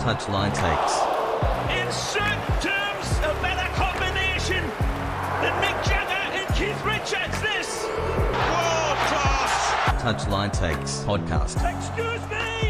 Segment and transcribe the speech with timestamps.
[0.00, 0.94] Touchline takes.
[1.78, 4.64] In certain terms, a better combination
[5.42, 7.40] than Mick Jagger and Keith Richards.
[7.42, 10.02] This world class.
[10.02, 11.56] Touchline takes podcast.
[11.62, 12.69] Excuse me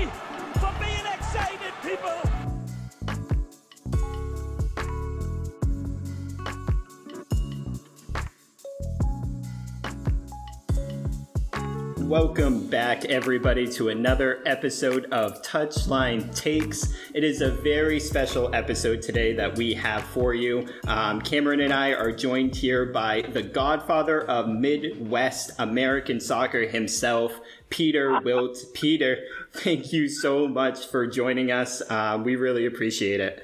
[12.10, 16.92] Welcome back, everybody, to another episode of Touchline Takes.
[17.14, 20.66] It is a very special episode today that we have for you.
[20.88, 27.32] Um, Cameron and I are joined here by the godfather of Midwest American soccer himself,
[27.68, 28.58] Peter Wilt.
[28.74, 29.18] Peter,
[29.52, 31.80] thank you so much for joining us.
[31.88, 33.40] Uh, we really appreciate it.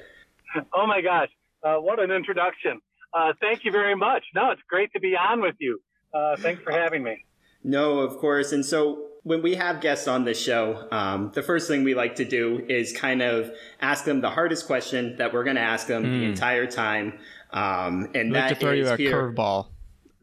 [0.73, 1.29] Oh my gosh,
[1.63, 2.81] uh, what an introduction.
[3.13, 4.25] Uh, thank you very much.
[4.35, 5.79] No, it's great to be on with you.
[6.13, 7.23] Uh, thanks for having me.
[7.67, 8.53] No, of course.
[8.53, 12.15] And so when we have guests on this show, um, the first thing we like
[12.15, 13.51] to do is kind of
[13.81, 17.19] ask them the hardest question that we're going to ask them the entire time.
[17.51, 19.67] Um, and I'd like to throw you a curveball.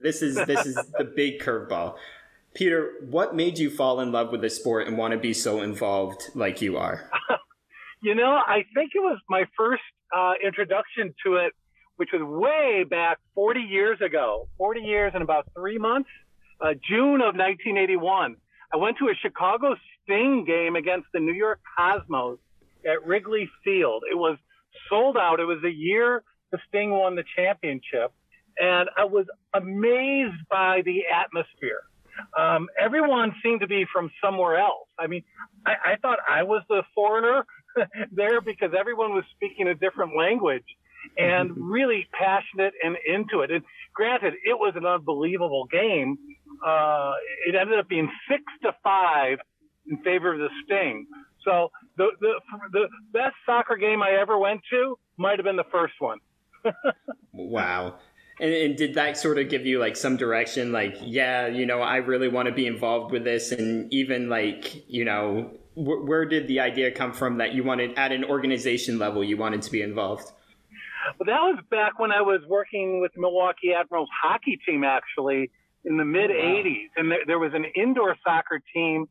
[0.00, 1.96] This is this is the big curveball.
[2.54, 5.60] Peter, what made you fall in love with the sport and want to be so
[5.60, 7.10] involved like you are?
[8.04, 9.80] You know, I think it was my first
[10.14, 11.54] uh, introduction to it,
[11.96, 16.10] which was way back 40 years ago, 40 years and about three months,
[16.64, 18.36] uh, June of 1981.
[18.72, 22.38] I went to a Chicago Sting game against the New York Cosmos
[22.86, 24.04] at Wrigley Field.
[24.10, 24.38] It was
[24.88, 25.40] sold out.
[25.40, 28.12] It was the year the Sting won the championship.
[28.58, 31.82] And I was amazed by the atmosphere.
[32.38, 34.88] Um, everyone seemed to be from somewhere else.
[34.98, 35.24] I mean,
[35.66, 37.44] I, I thought I was the foreigner
[38.12, 40.64] there because everyone was speaking a different language
[41.18, 43.50] and really passionate and into it.
[43.50, 46.16] And granted, it was an unbelievable game.
[46.64, 47.12] Uh,
[47.46, 49.38] it ended up being six to five
[49.88, 51.06] in favor of the Sting.
[51.44, 52.34] So the, the,
[52.72, 56.18] the best soccer game I ever went to might have been the first one.
[57.36, 57.96] Wow.
[58.40, 60.72] And, and did that sort of give you like some direction?
[60.72, 63.52] Like, yeah, you know, I really want to be involved with this.
[63.52, 67.98] And even like, you know, wh- where did the idea come from that you wanted
[67.98, 70.30] at an organization level, you wanted to be involved?
[71.18, 75.50] But that was back when I was working with the Milwaukee Admirals hockey team, actually,
[75.84, 76.88] in the mid 80s.
[76.96, 79.06] And there, there was an indoor soccer team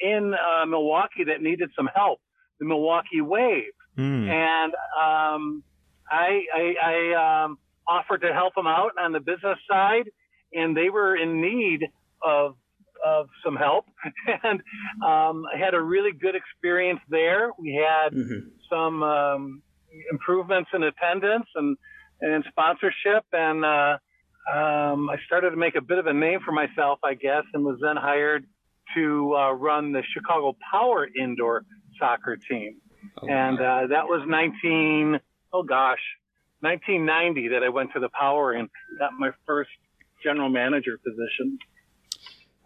[0.00, 2.20] in uh, Milwaukee that needed some help,
[2.60, 3.72] the Milwaukee Wave.
[3.96, 4.28] Hmm.
[4.28, 5.62] And um,
[6.10, 10.10] I, I, I um, offered to help them out on the business side,
[10.52, 11.88] and they were in need
[12.22, 12.56] of
[13.04, 13.84] of some help.
[14.42, 14.60] and
[15.06, 17.52] um, I had a really good experience there.
[17.56, 18.50] We had Mhm.
[18.68, 19.62] some um,
[20.10, 21.76] improvements in attendance and
[22.20, 23.98] and sponsorship, and uh,
[24.52, 27.64] um, I started to make a bit of a name for myself, I guess, and
[27.64, 28.46] was then hired
[28.94, 31.64] to uh, run the Chicago Power indoor
[31.98, 32.76] soccer team.
[33.22, 35.20] Oh, and uh, that was 19
[35.52, 36.00] oh gosh
[36.60, 39.70] 1990 that I went to the Power and got my first
[40.22, 41.58] general manager position.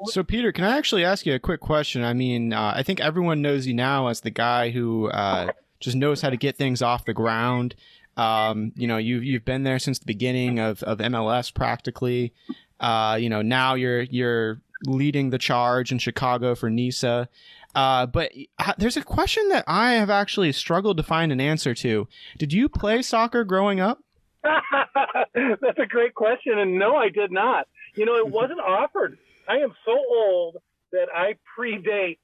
[0.06, 2.02] So, Peter, can I actually ask you a quick question?
[2.02, 5.96] I mean, uh, I think everyone knows you now as the guy who uh, just
[5.96, 7.76] knows how to get things off the ground.
[8.16, 12.32] Um, you know, you've you've been there since the beginning of, of MLS practically.
[12.80, 17.28] Uh, you know, now you're you're leading the charge in Chicago for NISA.
[17.74, 18.32] Uh, but
[18.76, 22.06] there's a question that I have actually struggled to find an answer to.
[22.38, 24.02] Did you play soccer growing up?
[24.42, 27.68] That's a great question, and no, I did not.
[27.94, 29.18] You know, it wasn't offered.
[29.48, 30.56] I am so old
[30.92, 32.18] that I predate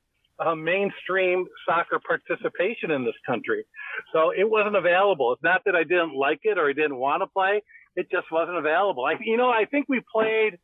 [0.45, 3.65] uh, mainstream soccer participation in this country,
[4.13, 5.33] so it wasn't available.
[5.33, 7.63] It's not that I didn't like it or I didn't want to play;
[7.97, 9.05] it just wasn't available.
[9.05, 10.59] I, you know, I think we played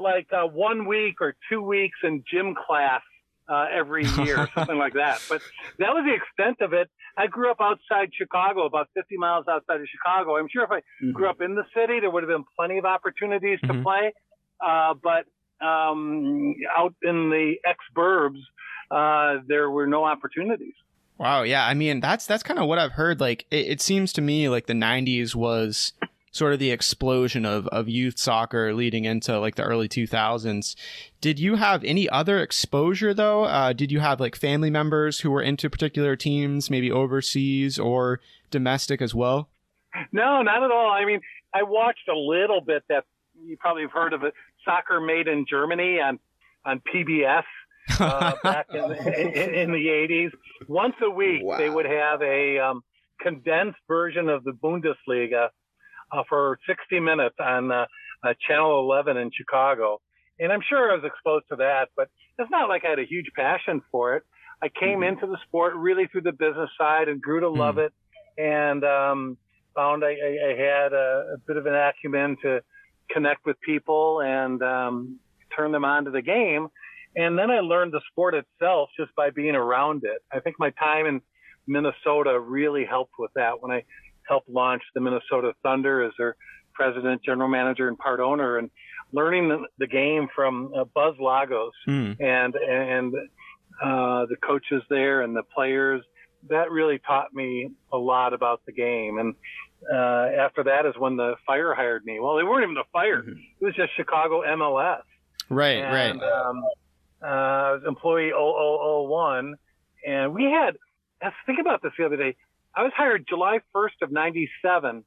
[0.00, 3.02] like uh, one week or two weeks in gym class
[3.48, 5.20] uh, every year, something like that.
[5.28, 5.42] But
[5.78, 6.88] that was the extent of it.
[7.16, 10.36] I grew up outside Chicago, about 50 miles outside of Chicago.
[10.36, 11.12] I'm sure if I Mhm.
[11.14, 13.82] grew up in the city, there would have been plenty of opportunities to Mhm.
[13.82, 14.12] play.
[14.64, 15.24] Uh, but
[15.66, 18.38] um, out in the ex-burbs,
[18.90, 20.74] uh, there were no opportunities.
[21.18, 21.66] Wow, yeah.
[21.66, 23.20] I mean, that's that's kind of what I've heard.
[23.20, 25.92] Like, it, it seems to me like the '90s was
[26.30, 30.76] sort of the explosion of of youth soccer leading into like the early 2000s.
[31.20, 33.44] Did you have any other exposure though?
[33.44, 38.20] Uh, did you have like family members who were into particular teams, maybe overseas or
[38.50, 39.48] domestic as well?
[40.12, 40.90] No, not at all.
[40.90, 41.20] I mean,
[41.52, 43.04] I watched a little bit that
[43.42, 44.34] you probably have heard of it,
[44.64, 46.20] Soccer Made in Germany on
[46.64, 47.44] on PBS
[48.00, 50.30] uh, back in, in, in the 80s.
[50.68, 51.58] Once a week, Wow.
[51.58, 52.82] they would have a um,
[53.20, 55.48] condensed version of the Bundesliga
[56.12, 57.86] uh, for 60 minutes on uh,
[58.24, 60.00] uh, Channel 11 in Chicago.
[60.40, 62.08] And I'm sure I was exposed to that, but
[62.38, 64.22] it's not like I had a huge passion for it.
[64.62, 67.86] I came into the sport really through the business side and grew to love Mm.
[67.86, 67.92] it,
[68.38, 69.36] and um,
[69.74, 72.60] found I, I, I had a, a bit of an acumen to
[73.10, 75.18] connect with people and um,
[75.56, 76.68] turn them on to the game.
[77.18, 80.18] And then I learned the sport itself just by being around it.
[80.32, 81.20] I think my time in
[81.66, 83.82] Minnesota really helped with that when I
[84.28, 86.36] helped launch the Minnesota Thunder as their
[86.74, 88.70] president, general manager, and part owner, and
[89.12, 92.12] learning the, the game from uh, Buzz Lagos Hmm.
[92.20, 93.14] and and
[93.82, 96.02] uh, the coaches there and the players.
[96.50, 99.18] That really taught me a lot about the game.
[99.18, 99.34] And
[99.92, 102.20] uh, after that is when the Fire hired me.
[102.20, 103.36] Well, they weren't even the Fire; Mhm.
[103.60, 105.02] it was just Chicago MLS.
[105.50, 106.30] Right, And, right.
[106.32, 106.62] Um,
[107.22, 109.54] uh, I was employee 0001,
[110.06, 110.76] and we had.
[111.22, 112.36] Let's think about this the other day.
[112.76, 115.04] I was hired July 1st of '97.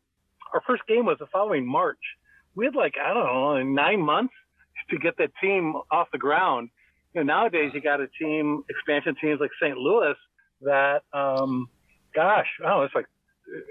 [0.53, 2.01] Our first game was the following March.
[2.55, 4.33] We had like I don't know nine months
[4.89, 6.69] to get that team off the ground.
[7.13, 9.77] You know, nowadays you got a team expansion teams like St.
[9.77, 10.15] Louis
[10.61, 11.67] that, um,
[12.13, 13.07] gosh, oh, it's like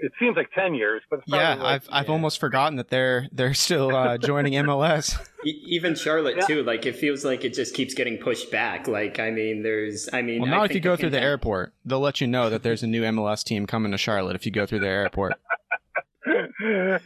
[0.03, 3.27] it seems like 10 years, but it's Yeah, like, I've I've almost forgotten that they're
[3.31, 5.17] they're still uh, joining MLS.
[5.43, 6.45] Even Charlotte Yeah.
[6.45, 6.63] too.
[6.63, 8.87] Like it feels like it just keeps getting pushed back.
[8.87, 10.07] Like I mean, there's.
[10.13, 12.49] I mean, Well, I now if you go through the airport, they'll let you know
[12.49, 15.33] that there's a new MLS team coming to Charlotte if you go through the airport.
[16.27, 16.97] yeah,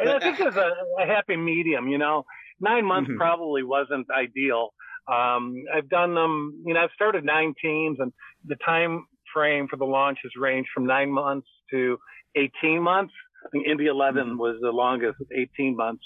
[0.00, 1.88] and I think there's a, a happy medium.
[1.88, 2.24] You know,
[2.60, 3.16] nine months Mhm.
[3.16, 4.72] probably wasn't ideal.
[5.12, 6.62] Um, I've done them.
[6.64, 8.12] You know, I've started nine teams, and
[8.46, 11.98] the time frame for the launch has ranged from nine months to
[12.36, 13.12] 18 months.
[13.44, 16.02] I think Indy 11 was the longest, 18 months.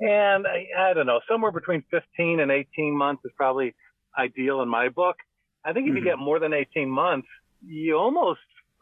[0.00, 3.74] And I, I don't know, somewhere between 15 and 18 months is probably
[4.18, 5.16] ideal in my book.
[5.64, 6.04] I think if you Mhm.
[6.04, 7.28] get more than 18 months,
[7.66, 8.40] you almost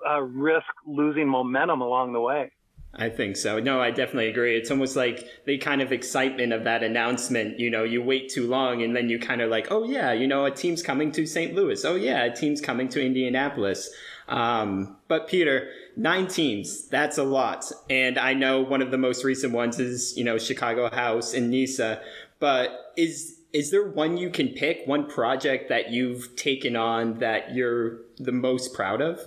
[0.09, 2.51] uh, risk losing momentum along the way.
[2.97, 3.59] I think so.
[3.59, 4.55] No, I definitely agree.
[4.57, 7.59] It's almost like the kind of excitement of that announcement.
[7.59, 10.29] You know, you wait too long and then you kind of like, oh, yeah, you
[10.29, 11.55] know, a team's coming to St.
[11.55, 11.85] Louis.
[11.85, 13.91] Oh, yeah, a team's coming to Indianapolis.
[14.29, 17.71] Um, but Peter, nine teams, that's a lot.
[17.89, 21.51] And I know one of the most recent ones is, you know, Chicago House and
[21.51, 22.01] NISA.
[22.41, 27.55] But is is there one you can pick, one project that you've taken on that
[27.55, 29.21] you're the most proud of?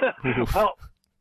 [0.54, 0.74] well,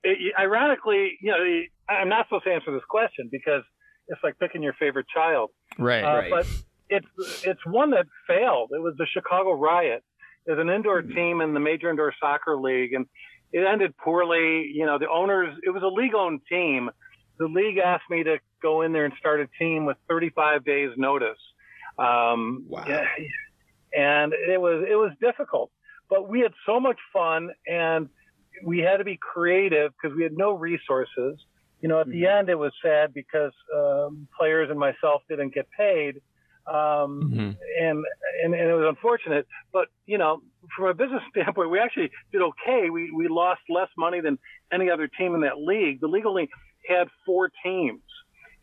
[0.04, 3.63] it, ironically, you know, I'm not supposed to answer this question because
[4.07, 5.51] it's like picking your favorite child.
[5.77, 6.04] Right.
[6.04, 6.31] Uh, right.
[6.31, 6.48] But
[6.89, 8.71] it's it's one that failed.
[8.74, 10.04] It was the Chicago Riot.
[10.45, 11.13] There's an indoor Hmm.
[11.13, 13.06] team in the Major Indoor Soccer League, and
[13.53, 14.69] it ended poorly.
[14.73, 15.55] You know, the owners.
[15.63, 16.89] It was a league-owned team.
[17.39, 20.91] The league asked me to go in there and start a team with 35 days
[20.97, 21.38] notice.
[21.97, 22.83] Um, Wow.
[23.95, 25.71] and it was it was difficult,
[26.09, 28.09] but we had so much fun, and
[28.65, 31.39] we had to be creative because we had no resources.
[31.81, 32.39] You know, at the Mhm.
[32.39, 36.21] end, it was sad because um, players and myself didn't get paid,
[36.68, 37.57] um, Mhm.
[37.81, 38.06] and,
[38.44, 39.48] and and it was unfortunate.
[39.71, 40.42] But you know,
[40.75, 42.89] from a business standpoint, we actually did okay.
[42.89, 44.38] We we lost less money than
[44.71, 46.00] any other team in that league.
[46.01, 46.50] The league only
[46.88, 48.01] had four teams,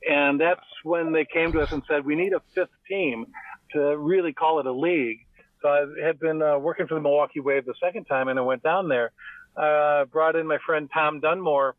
[0.09, 3.27] and that's when they came to us and said we need a fifth team
[3.73, 5.19] to really call it a league.
[5.63, 8.43] So I had been uh, working for the Milwaukee Wave the second time, and I
[8.43, 9.13] went down there.
[9.57, 11.75] Uh, brought in my friend Tom Dunmore,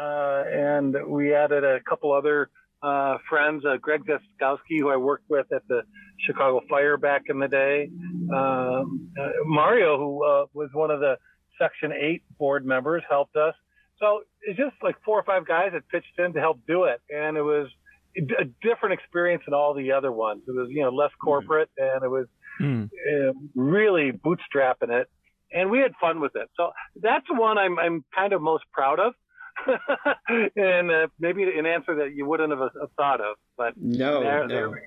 [0.00, 2.48] uh, and we added a couple other
[2.82, 5.82] uh, friends, uh, Greg Zeskowski, who I worked with at the
[6.26, 7.88] Chicago Fire back in the day,
[8.34, 11.16] um, uh, Mario, who uh, was one of the
[11.60, 13.54] Section 8 board members, helped us.
[13.98, 17.00] So it's just like four or five guys that pitched in to help do it,
[17.08, 17.68] and it was
[18.16, 20.42] a different experience than all the other ones.
[20.46, 22.26] It was, you know, less corporate, and it was
[22.58, 22.84] Hmm.
[22.84, 25.08] uh, really bootstrapping it,
[25.52, 26.48] and we had fun with it.
[26.56, 26.70] So
[27.02, 29.12] that's the one I'm I'm kind of most proud of,
[30.56, 33.36] and uh, maybe an answer that you wouldn't have, have thought of.
[33.56, 34.54] But No, there, no.
[34.54, 34.78] there, we-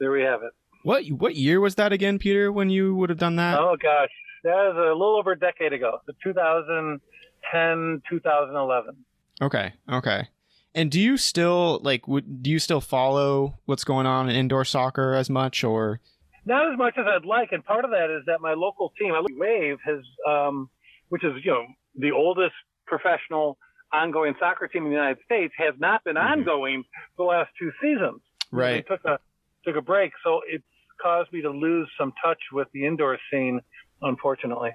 [0.00, 0.52] there we have it.
[0.82, 2.52] What what year was that again, Peter?
[2.52, 3.58] When you would have done that?
[3.58, 4.10] Oh gosh,
[4.42, 8.96] that was a little over a decade ago, the 2010 2011.
[9.40, 10.28] Okay, okay.
[10.74, 12.06] And do you still like?
[12.08, 16.00] Would, do you still follow what's going on in indoor soccer as much, or?
[16.44, 19.12] Not as much as I'd like, and part of that is that my local team,
[19.12, 20.68] my local Wave, has, um,
[21.08, 21.64] which is you know
[21.96, 22.52] the oldest
[22.86, 23.56] professional
[23.94, 26.32] ongoing soccer team in the United States, has not been Mhm.
[26.32, 26.84] ongoing
[27.16, 28.20] for the last two seasons.
[28.50, 28.84] Right.
[28.86, 29.18] They took a
[29.64, 30.64] took a break, so it's
[31.00, 33.60] caused me to lose some touch with the indoor scene,
[34.02, 34.72] unfortunately.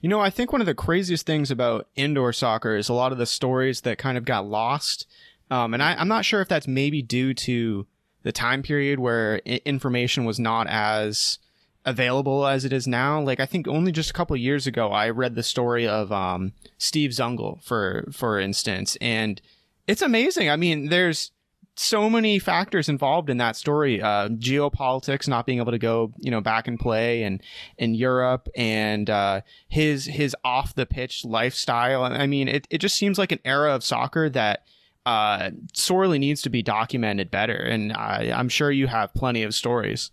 [0.00, 3.12] You know, I think one of the craziest things about indoor soccer is a lot
[3.12, 5.06] of the stories that kind of got lost.
[5.50, 7.86] Um, and I, I'm not sure if that's maybe due to
[8.22, 11.38] the time period where information was not as
[11.84, 13.20] available as it is now.
[13.20, 16.52] Like I think only just a couple years ago, I read the story of um,
[16.78, 19.40] Steve Zungul, for for instance, and
[19.86, 20.50] it's amazing.
[20.50, 21.32] I mean, there's
[21.76, 24.02] so many factors involved in that story.
[24.02, 27.42] Uh, geopolitics, not being able to go, you know, back and play, and
[27.78, 32.04] in Europe, and uh, his his off the pitch lifestyle.
[32.04, 34.64] I mean, it it just seems like an era of soccer that
[35.06, 37.56] uh, sorely needs to be documented better.
[37.56, 40.10] And I, I'm sure you have plenty of stories.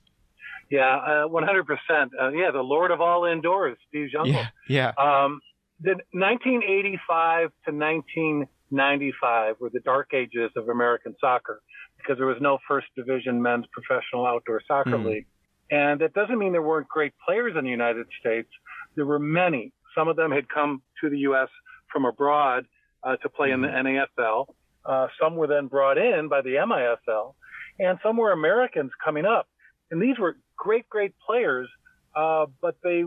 [0.69, 2.09] Yeah, uh, 100%.
[2.19, 4.33] Uh, yeah, the Lord of all indoors, Steve Zungul.
[4.33, 4.87] Yeah, yeah.
[4.97, 5.39] Um,
[5.79, 11.61] the 1985 to 1995 were the dark ages of American soccer
[11.97, 15.05] because there was no first division men's professional outdoor soccer Mm.
[15.05, 15.25] league.
[15.69, 18.49] And that doesn't mean there weren't great players in the United States.
[18.95, 19.73] There were many.
[19.95, 21.49] Some of them had come to the U.S.
[21.91, 22.65] from abroad
[23.03, 24.47] uh, to play in the NASL.
[24.85, 27.35] Uh, some were then brought in by the MISL,
[27.79, 29.47] and some were Americans coming up.
[29.91, 31.67] And these were great, great players,
[32.15, 33.03] uh, but they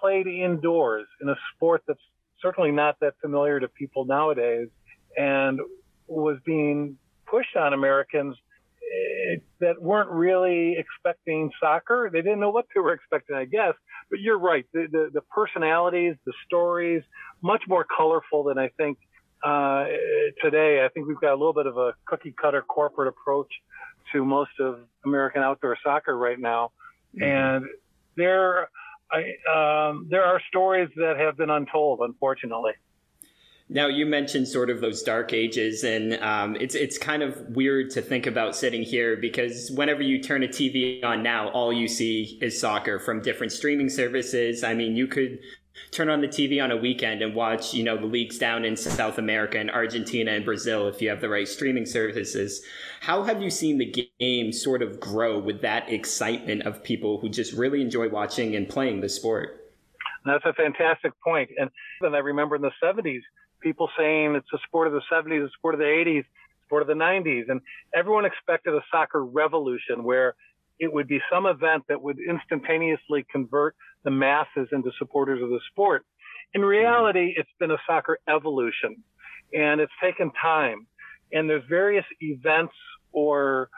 [0.00, 2.00] played indoors in a sport that's
[2.40, 4.68] certainly not that familiar to people nowadays
[5.16, 5.60] and
[6.06, 6.96] was being
[7.26, 8.36] pushed on Americans
[8.82, 12.10] eh, that weren't really expecting soccer.
[12.12, 13.74] They didn't know what they were expecting, I guess.
[14.10, 14.66] But you're right.
[14.72, 17.02] The, the, the personalities, the stories,
[17.42, 18.98] much more colorful than I think
[19.44, 19.84] uh,
[20.42, 20.84] today.
[20.84, 23.52] I think we've got a little bit of a cookie cutter corporate approach
[24.12, 26.72] to most of American outdoor soccer right now.
[27.20, 27.64] And
[28.16, 28.68] there,
[29.10, 32.72] I, um, there are stories that have been untold, unfortunately.
[33.68, 37.90] Now you mentioned sort of those dark ages, and um, it's it's kind of weird
[37.92, 41.88] to think about sitting here because whenever you turn a TV on now, all you
[41.88, 44.62] see is soccer from different streaming services.
[44.62, 45.38] I mean, you could
[45.90, 48.76] turn on the TV on a weekend and watch, you know, the leagues down in
[48.76, 52.62] South America and Argentina and Brazil if you have the right streaming services.
[53.00, 57.28] How have you seen the game sort of grow with that excitement of people who
[57.28, 59.72] just really enjoy watching and playing the sport?
[60.24, 61.50] That's a fantastic point.
[61.58, 63.20] And then I remember in the 70s,
[63.60, 66.24] people saying it's a sport of the 70s, a sport of the 80s,
[66.66, 67.44] sport of the 90s.
[67.48, 67.60] And
[67.94, 70.34] everyone expected a soccer revolution where
[70.78, 75.60] it would be some event that would instantaneously convert the masses into supporters of the
[75.70, 76.04] sport.
[76.54, 79.02] In reality, it's been a soccer evolution
[79.52, 80.86] and it's taken time.
[81.32, 82.74] And there's various events
[83.12, 83.68] or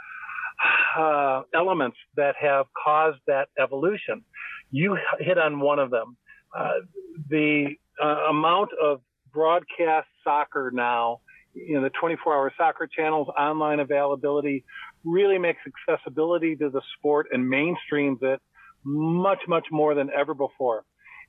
[0.98, 4.24] uh, elements that have caused that evolution.
[4.70, 6.16] You hit on one of them.
[6.56, 6.80] Uh,
[7.28, 9.00] the uh, amount of
[9.32, 11.20] broadcast soccer now,
[11.54, 14.64] you know, the 24 hour soccer channels, online availability
[15.04, 18.40] really makes accessibility to the sport and mainstreams it
[18.86, 20.84] much, much more than ever before.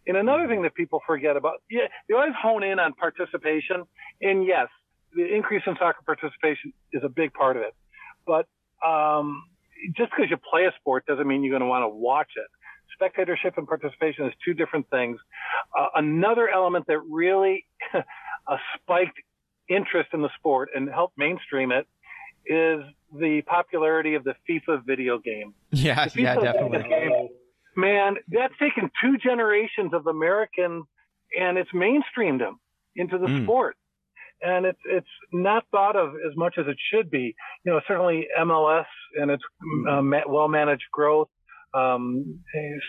[0.06, 3.84] And another thing that people forget about, yeah, they always hone in on participation.
[4.22, 4.68] And yes,
[5.14, 7.76] the increase in soccer participation is a big part of it.
[8.26, 8.46] But
[8.88, 9.44] um,
[9.98, 12.48] just because you play a sport doesn't mean you're going to want to watch it.
[12.94, 15.20] Spectatorship and participation is two different things.
[15.78, 19.20] Uh, another element that really uh, spiked
[19.70, 21.86] interest in the sport and helped mainstream it
[22.46, 22.82] is
[23.14, 25.54] the popularity of the FIFA video game.
[25.72, 26.78] Yeah, yeah, definitely.
[26.80, 27.30] video game,
[27.78, 30.86] man, that's taken two generations of Americans
[31.38, 32.60] and it's mainstreamed them
[32.96, 33.44] into the Mm.
[33.44, 33.76] sport.
[34.42, 37.36] And it's it's not thought of as much as it should be.
[37.64, 39.44] You know, certainly MLS and its
[39.90, 41.30] uh, ma- well managed growth,
[41.74, 42.40] um,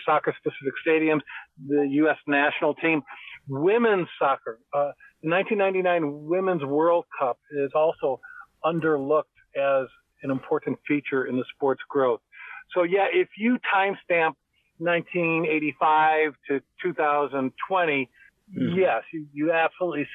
[0.05, 1.21] soccer specific stadiums,
[1.67, 2.17] the U.S.
[2.27, 3.01] national team,
[3.47, 4.59] women's soccer.
[4.73, 4.91] Uh,
[5.23, 8.19] the 1999 Women's World Cup is also
[8.63, 9.23] underlooked
[9.57, 9.87] as
[10.21, 12.21] an important feature in the sport's growth.
[12.75, 14.33] So yeah, if you timestamp
[14.79, 18.09] 1985 to 2020,
[18.57, 18.75] Mhm.
[18.75, 20.07] yes, you, you absolutely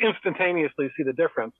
[0.00, 1.54] instantaneously see the difference.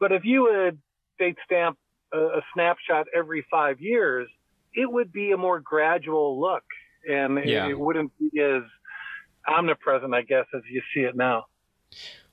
[0.00, 0.78] But if you would
[1.18, 1.78] date stamp
[2.12, 4.28] a, a snapshot every five years,
[4.74, 6.64] it would be a more gradual look,
[7.08, 7.68] and it- Yeah.
[7.68, 8.62] it wouldn't be as
[9.46, 11.46] omnipresent, I guess, as you see it now.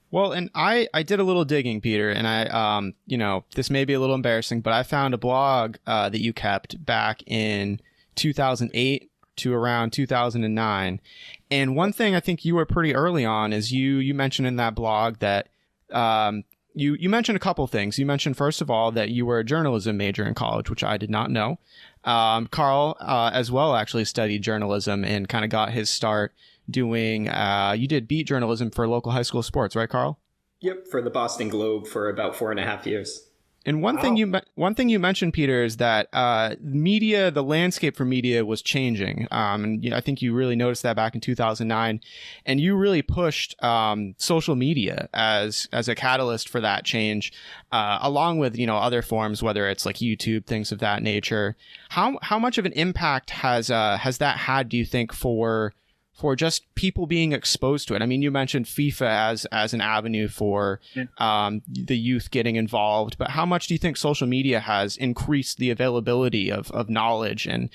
[0.09, 3.69] Well, and I I did a little digging, Peter, and I um you know this
[3.69, 7.21] may be a little embarrassing, but I found a blog uh, that you kept back
[7.27, 7.79] in
[8.15, 11.01] 2008 to around 2009,
[11.49, 14.55] and one thing I think you were pretty early on is you you mentioned in
[14.57, 15.49] that blog that
[15.91, 17.99] um you you mentioned a couple things.
[17.99, 20.97] You mentioned first of all that you were a journalism major in college, which I
[20.97, 21.59] did not know.
[22.03, 26.33] Um, Carl uh, as well actually studied journalism and kind of got his start
[26.69, 30.19] doing uh, you did beat journalism for local high school sports right carl
[30.61, 33.30] Yep, for the Boston Globe for about four and a half years.
[33.65, 37.95] And one thing you one thing you mentioned peter is that uh, media the landscape
[37.95, 39.27] for media was changing.
[39.31, 42.01] Um, and you know, i think you really noticed that back in 2009
[42.45, 47.33] and you really pushed um, social media as as a catalyst for that change
[47.71, 51.55] uh, along with you know other forms whether it's like youtube things of that nature.
[51.89, 55.73] How how much of an impact has uh, has that had do you think for
[56.21, 58.01] for just people being exposed to it.
[58.03, 60.79] I mean, you mentioned FIFA as as an avenue for
[61.17, 65.57] um, the youth getting involved, but how much do you think social media has increased
[65.57, 67.69] the availability of of knowledge and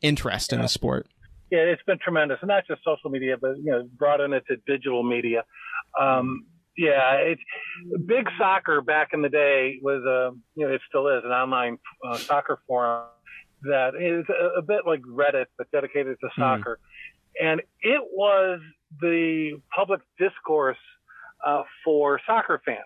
[0.00, 1.06] interest in the sport?
[1.52, 4.42] Yeah, it's been tremendous, and not just social media, but you know, brought in it
[4.48, 5.44] to digital media.
[6.00, 7.42] Um, yeah, it's
[8.06, 11.78] big soccer back in the day was a, you know, it still is an online
[12.04, 13.04] uh, soccer forum
[13.64, 16.78] that is a, a, bit like Reddit, but dedicated to soccer.
[16.80, 16.86] Mm.
[17.40, 18.60] And it was
[19.00, 20.78] the public discourse
[21.46, 22.78] uh, for soccer fans.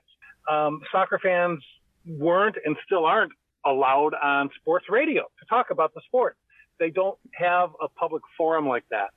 [0.50, 1.62] Um, soccer fans
[2.06, 3.32] weren't and still aren't
[3.64, 6.36] allowed on sports radio to talk about the sport.
[6.78, 9.08] They don't have a public forum like that.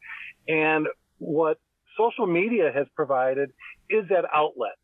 [0.48, 0.88] And
[1.20, 1.60] what
[1.98, 3.52] social media has provided
[3.90, 4.78] is that outlet.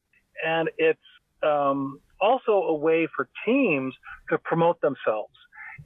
[0.45, 0.99] And it's
[1.41, 3.93] um, also a way for teams
[4.29, 5.33] to promote themselves.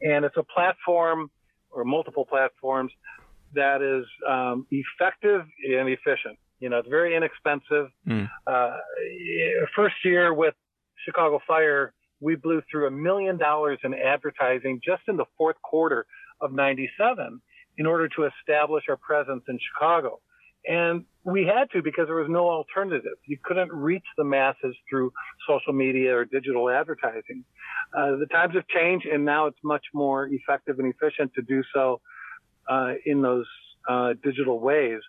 [0.02, 1.30] And it's a platform
[1.72, 2.92] or multiple platforms
[3.54, 6.38] that is um, effective and efficient.
[6.60, 7.88] You know, it's very inexpensive.
[8.08, 8.30] Mm.
[8.46, 8.78] Uh,
[9.76, 10.54] first year with
[11.06, 16.06] Chicago Fire, we blew through a million dollars in advertising just in the fourth quarter
[16.42, 17.42] of 97
[17.78, 20.20] in order to establish our presence in Chicago.
[20.68, 23.18] And we had to because there was no alternative.
[23.26, 25.14] You couldn't reach the masses through
[25.48, 27.46] social media or digital advertising.
[27.98, 31.64] Uh, the times have changed, and now it's much more effective and efficient to do
[31.74, 32.02] so
[32.70, 33.46] uh, in those
[33.90, 35.00] uh, digital ways.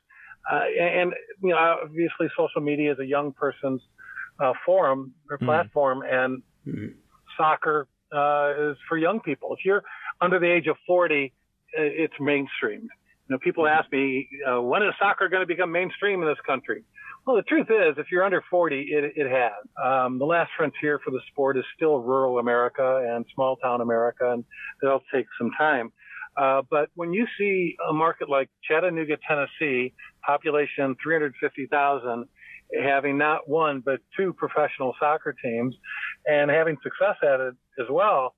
[0.50, 1.12] Uh, and,
[1.43, 3.83] you know, obviously, social media is a young person's
[4.40, 5.47] uh, forum or mm-hmm.
[5.47, 6.25] platform, mm.
[6.25, 6.95] and mm.
[7.37, 9.52] soccer uh, is for young people.
[9.52, 9.83] If you're
[10.21, 11.33] under the age of 40,
[11.73, 12.88] it's mainstreamed.
[13.31, 13.79] You know, people mm-hmm.
[13.79, 16.85] ask me, uh, when is soccer going to become mainstream in this country?
[17.26, 19.52] Well, the truth is, if you're under 40, it, it has.
[19.81, 24.33] Um, the last frontier for the sport is still rural America and small town America,
[24.33, 24.45] and
[24.81, 25.93] that'll take some time.
[26.37, 29.92] Uh, but when you see a market like Chattanooga, Tennessee,
[30.25, 32.26] population 350,000,
[32.82, 35.75] having not one but two professional soccer teams
[36.26, 38.34] and having success at it as well,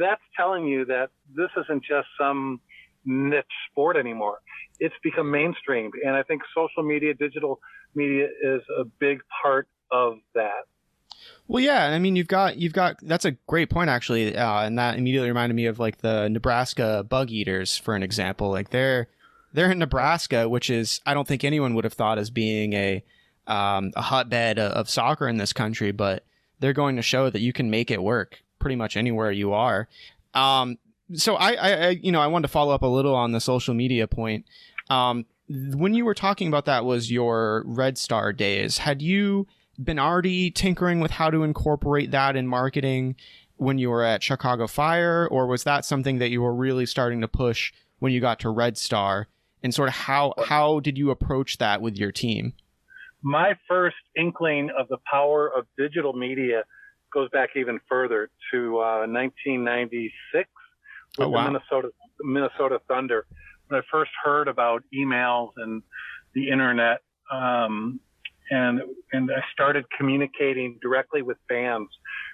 [0.00, 2.60] that's telling you that this isn't just some
[3.04, 4.38] niche sport anymore.
[4.80, 5.92] It's become mainstreamed.
[6.04, 7.60] And I think social media, digital
[7.94, 10.64] media is a big part of that.
[11.48, 14.78] Well, yeah, I mean, you've got you've got that's a great point actually, uh, and
[14.78, 18.50] that immediately reminded me of like the Nebraska Bug Eaters for an example.
[18.50, 19.08] Like they're
[19.52, 23.04] they're in Nebraska, which is I don't think anyone would have thought as being a
[23.46, 26.24] um, a hotbed of soccer in this country, but
[26.58, 29.88] they're going to show that you can make it work pretty much anywhere you are.
[30.34, 30.78] Um,
[31.14, 33.40] so I, I, I, you know, I wanted to follow up a little on the
[33.40, 34.44] social media point.
[34.90, 38.78] Um, when you were talking about that was your Red Star days.
[38.78, 39.46] Had you
[39.76, 43.16] been already tinkering with how to incorporate that in marketing
[43.56, 47.20] when you were at Chicago Fire, or was that something that you were really starting
[47.22, 49.28] to push when you got to Red Star?
[49.62, 52.52] And sort of how how did you approach that with your team?
[53.22, 56.62] My first inkling of the power of digital media
[57.12, 60.48] goes back even further to uh, 1996
[61.18, 61.44] with oh, wow.
[61.44, 61.88] the Minnesota
[62.20, 63.26] Minnesota Thunder.
[63.68, 65.82] When I first heard about emails and
[66.34, 67.00] the internet,
[67.32, 67.98] um,
[68.50, 68.80] and
[69.12, 71.88] and I started communicating directly with fans,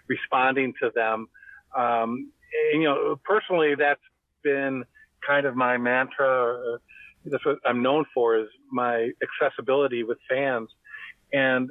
[0.09, 1.29] responding to them.
[1.77, 2.31] Um,
[2.73, 4.01] and, you know, personally, that's
[4.43, 4.85] been
[5.27, 6.79] kind of my mantra.
[7.25, 10.69] That's what I'm known for is my accessibility with fans,
[11.33, 11.71] and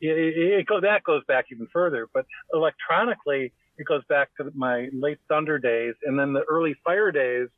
[0.00, 2.08] it, it, it that goes back even further.
[2.12, 7.12] But electronically, it goes back to my late Thunder days, and then the early Fire
[7.12, 7.48] days.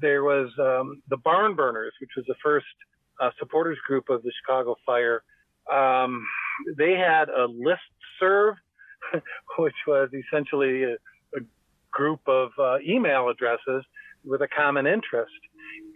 [0.00, 2.64] There was um, the Barn Burners, which was the first
[3.20, 5.22] uh, supporters group of the Chicago Fire.
[5.70, 6.26] Um,
[6.76, 7.80] they had a list
[8.18, 8.54] serve,
[9.58, 10.92] which was essentially a,
[11.36, 11.40] a
[11.90, 13.84] group of uh, email addresses
[14.24, 15.32] with a common interest.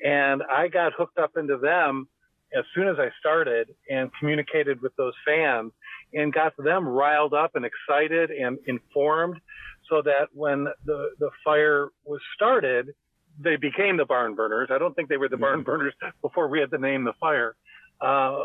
[0.04, 2.08] And I got hooked up into them
[2.56, 5.72] as soon as I started and communicated with those fans
[6.14, 9.36] and got them riled up and excited and informed
[9.90, 12.94] so that when the, the fire was started,
[13.38, 14.68] they became the barn burners.
[14.72, 15.70] I don't think they were the barn mm-hmm.
[15.70, 17.56] burners before we had to name the fire.
[18.00, 18.38] Uh,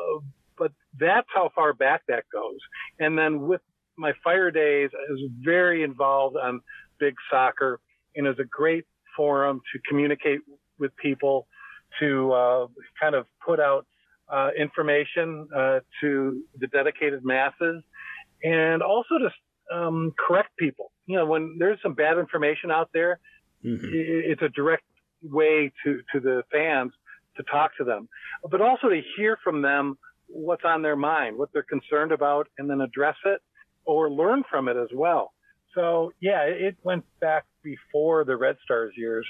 [0.61, 2.59] but that's how far back that goes.
[2.99, 3.61] And then with
[3.97, 6.61] my fire days, I was very involved on
[6.99, 7.79] big soccer
[8.15, 8.85] and it was a great
[9.17, 10.41] forum to communicate
[10.77, 11.47] with people,
[11.99, 12.67] to uh,
[13.01, 13.87] kind of put out
[14.31, 17.83] uh, information uh, to the dedicated masses,
[18.43, 20.91] and also to um, correct people.
[21.07, 23.19] You know, when there's some bad information out there,
[23.65, 23.89] mm-hmm.
[23.91, 24.83] it's a direct
[25.23, 26.91] way to to the fans
[27.37, 28.07] to talk to them,
[28.49, 29.97] but also to hear from them
[30.31, 33.41] what's on their mind, what they're concerned about, and then address it
[33.85, 35.33] or learn from it as well.
[35.75, 39.25] So yeah, it went back before the Red Stars years.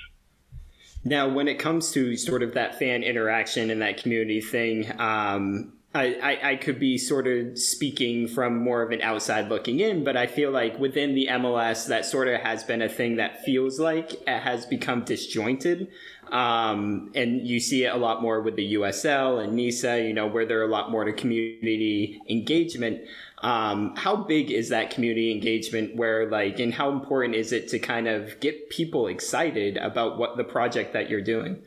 [1.04, 5.74] Now, when it comes to sort of that fan interaction and that community thing, um,
[5.94, 10.06] I, I, I, could be sort of speaking from more of an outside looking in,
[10.06, 13.44] but I feel like within the MLS, that sort of has been a thing that
[13.44, 15.90] feels like it has become disjointed.
[16.32, 20.28] Um, and you see it a lot more with the USL and NISA, you know,
[20.28, 23.02] where there are a lot more to community engagement.
[23.40, 27.80] Um, how big is that community engagement where like, and how important is it to
[27.80, 31.62] kind of get people excited about what the project that you're doing?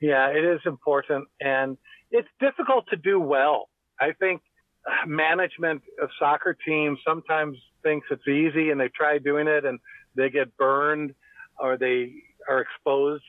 [0.00, 1.76] Yeah, it is important and
[2.10, 3.68] it's difficult to do well.
[4.00, 4.42] I think
[5.06, 9.78] management of soccer teams sometimes thinks it's easy and they try doing it and
[10.16, 11.14] they get burned
[11.58, 12.12] or they
[12.48, 13.24] are exposed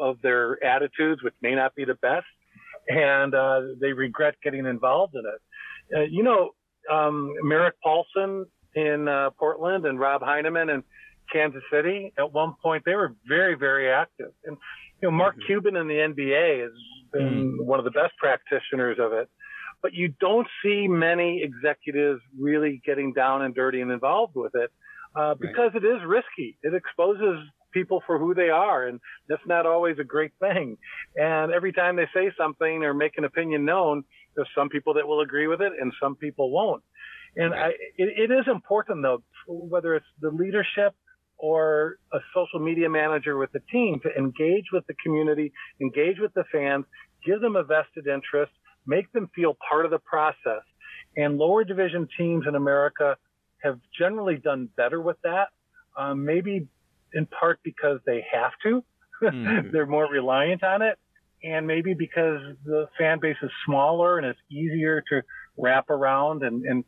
[0.00, 2.26] of their attitudes, which may not be the best,
[2.88, 5.96] and uh, they regret getting involved in it.
[5.96, 6.50] Uh, you know,
[6.90, 10.82] um, Merritt Paulson in uh, Portland and Robb Heineman in
[11.32, 12.12] Kansas City.
[12.18, 14.32] At one point, they were very, very active.
[14.44, 14.56] And
[15.02, 15.46] you know, Mark mm-hmm.
[15.46, 16.72] Cuban in the NBA has
[17.12, 17.64] been mm.
[17.64, 19.28] one of the best practitioners of it.
[19.82, 24.70] But you don't see many executives really getting down and dirty and involved with it
[25.16, 25.82] uh, because right.
[25.82, 26.58] it is risky.
[26.62, 27.38] It exposes
[27.72, 30.76] people for who they are, and that's not always a great thing.
[31.16, 34.04] And every time they say something or make an opinion known,
[34.36, 36.82] there's some people that will agree with it and some people won't.
[37.36, 40.94] And I, it, it is important though, whether it's the leadership
[41.40, 46.32] or a social media manager with the team to engage with the community, engage with
[46.34, 46.84] the fans,
[47.24, 48.52] give them a vested interest,
[48.86, 50.62] make them feel part of the process.
[51.16, 53.16] And lower division teams in America
[53.62, 55.48] have generally done better with that.
[55.98, 56.68] Um, maybe
[57.12, 58.84] in part because they have to.
[59.22, 59.70] Mm-hmm.
[59.72, 60.98] They're more reliant on it
[61.42, 65.22] and maybe because the fan base is smaller and it's easier to
[65.56, 66.84] wrap around and, and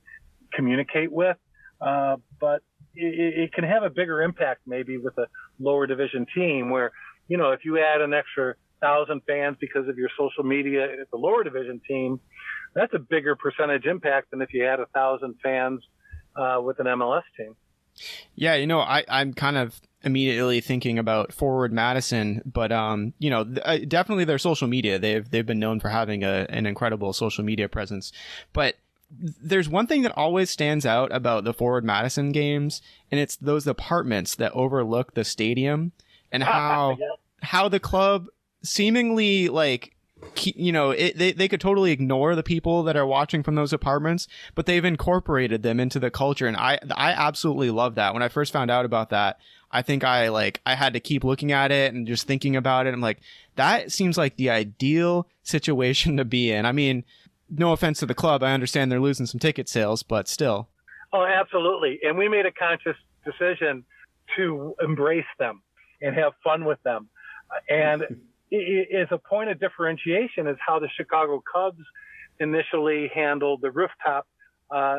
[0.53, 1.37] communicate with.
[1.81, 2.63] Uh, but
[2.95, 5.27] it, it, can have a bigger impact maybe with a
[5.59, 6.93] lower division team where,
[7.29, 11.11] you know, if you add an extra thousand fans because of your social media at
[11.11, 12.21] the lower division team,
[12.75, 15.81] that's a bigger percentage impact than if you had a thousand fans
[16.37, 17.55] uh, with an MLS team.
[18.35, 23.31] Yeah, you know, I, I'm kind of immediately thinking about Forward Madison, but um, you
[23.31, 24.99] know, uh, definitely their social media.
[24.99, 28.13] They've they've been known for having a, an incredible social media presence,
[28.53, 28.77] but
[29.19, 33.67] there's one thing that always stands out about the Forward Madison games, and it's those
[33.67, 35.93] apartments that overlook the stadium,
[36.31, 36.97] and how
[37.43, 38.27] how the club
[38.63, 39.95] seemingly like
[40.45, 43.73] you know, it, they, they could totally ignore the people that are watching from those
[43.73, 46.47] apartments, but they've incorporated them into the culture.
[46.47, 48.15] And I, I absolutely love that.
[48.15, 49.39] When I first found out about that,
[49.71, 52.87] I think I like, I had to keep looking at it and just thinking about
[52.87, 52.95] it.
[52.95, 53.21] I'm like,
[53.57, 56.67] that seems like the ideal situation to be in.
[56.67, 57.05] I mean,
[57.53, 58.43] no offense to the club.
[58.43, 60.69] I understand they're losing some ticket sales, but still.
[61.13, 62.01] Oh, absolutely.
[62.03, 63.85] And we made a conscious decision
[64.37, 65.63] to embrace them
[66.01, 67.09] and have fun with them.
[67.69, 68.03] And
[68.51, 71.83] is a point of differentiation is how the Chicago Cubs
[72.41, 74.27] initially handled the rooftop
[74.71, 74.99] uh,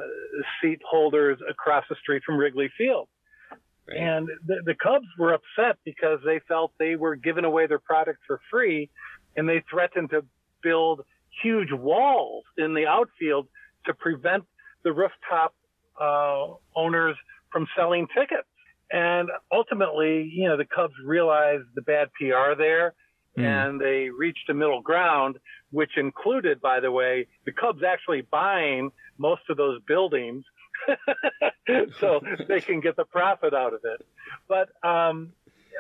[0.62, 3.08] seat holders across the street from Wrigley Field.
[3.88, 3.98] Right.
[3.98, 8.20] And the, the Cubs were upset because they felt they were giving away their product
[8.26, 8.90] for free
[9.36, 10.24] and they threatened to
[10.62, 11.02] build
[11.42, 13.48] huge walls in the outfield
[13.86, 14.44] to prevent
[14.84, 15.54] the rooftop
[16.00, 17.16] uh, owners
[17.52, 18.48] from selling tickets.
[18.92, 22.94] And ultimately, you know, the Cubs realized the bad PR there
[23.38, 23.44] Mm.
[23.44, 25.40] And they reached a middle ground,
[25.72, 30.44] which included, by the way, the Cubs actually buying most of those buildings
[32.00, 34.06] so they can get the profit out of it.
[34.48, 35.32] But um,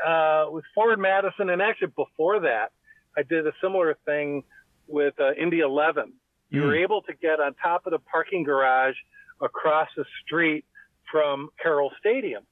[0.05, 2.71] uh, with Ford Madison, and actually before that,
[3.15, 4.43] I did a similar thing
[4.88, 6.13] with uh, Indy 11.
[6.50, 6.65] You mm.
[6.65, 8.96] were able to get on top of the parking garage
[9.41, 10.65] across the street
[11.12, 12.43] from Carroll Stadium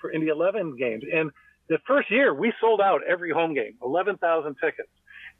[0.00, 1.04] for Indy 11 games.
[1.12, 1.30] And
[1.68, 4.88] the first year we sold out every home game, 11,000 tickets.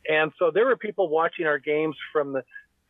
[0.09, 2.43] And so there were people watching our games from the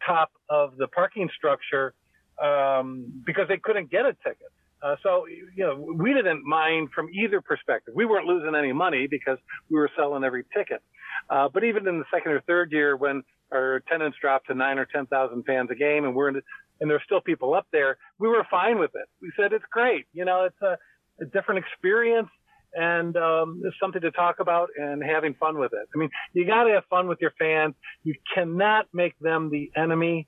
[0.05, 1.95] top of the parking structure
[2.43, 4.51] um, because they couldn't get a ticket.
[4.85, 7.95] Uh, so, you know, we didn't mind from either perspective.
[7.97, 9.39] We weren't losing any money because
[9.71, 10.83] we were selling every ticket.
[11.31, 14.79] Uh, but even in the second or third year when our attendance dropped to nine
[14.79, 16.43] or 10,000 fans a game and we're in
[16.81, 19.09] and there's still people up there, we were fine with it.
[19.23, 20.07] We said, it's great.
[20.13, 20.77] You know, it's a,
[21.23, 22.29] a different experience
[22.75, 25.89] and um, it's something to talk about and having fun with it.
[25.95, 27.75] I mean, you got to have fun with your fans.
[28.03, 30.27] You cannot make them the enemy.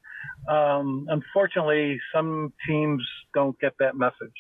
[0.49, 3.03] Um, unfortunately, some teams
[3.35, 4.37] don't get that message.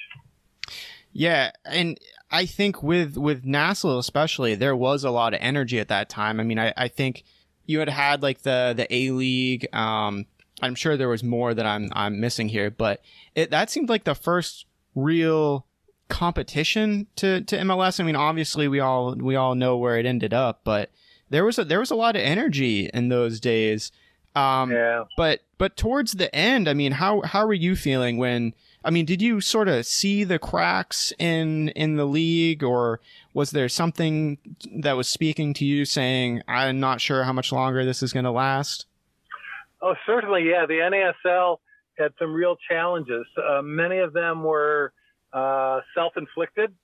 [1.13, 1.99] Yeah, and
[2.31, 6.41] I think with with NASL especially, there was a lot of energy at that time.
[6.41, 7.25] I mean, I, I think
[7.65, 9.67] you had had like the the A League.
[9.75, 10.27] Um,
[10.63, 13.03] I'm sure there was more that I'm I'm missing here, but
[13.35, 15.67] it that seemed like the first real
[16.09, 18.01] competition to to MLS?
[18.01, 20.91] I mean, obviously we all we all know where it ended up, but
[21.31, 23.93] there was a there was a lot of energy in those days.
[24.35, 25.05] Um, Yeah.
[25.17, 28.55] But but towards the end, I mean, how how were you feeling when?
[28.85, 33.01] I mean, did you sort of see the cracks in in the league, or
[33.35, 34.39] was there something
[34.77, 38.25] that was speaking to you, saying, "I'm not sure how much longer this is going
[38.25, 38.87] to last"?
[39.83, 40.67] Oh, certainly, yeah.
[40.67, 40.75] The
[41.27, 41.59] NASL
[41.99, 43.27] had some real challenges.
[43.37, 44.93] Uh, many of them were
[45.37, 46.75] uh, self-inflicted,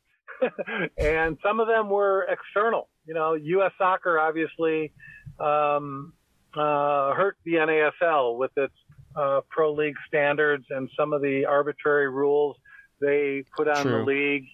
[0.99, 2.88] and some of them were external.
[3.07, 3.73] You know, U.S.
[3.79, 4.93] Soccer obviously
[5.41, 6.12] um,
[6.55, 8.75] uh, hurt the NASL with its
[9.17, 12.57] uh, pro league standards and some of the arbitrary rules
[13.01, 13.99] they put on True.
[13.99, 14.45] the league.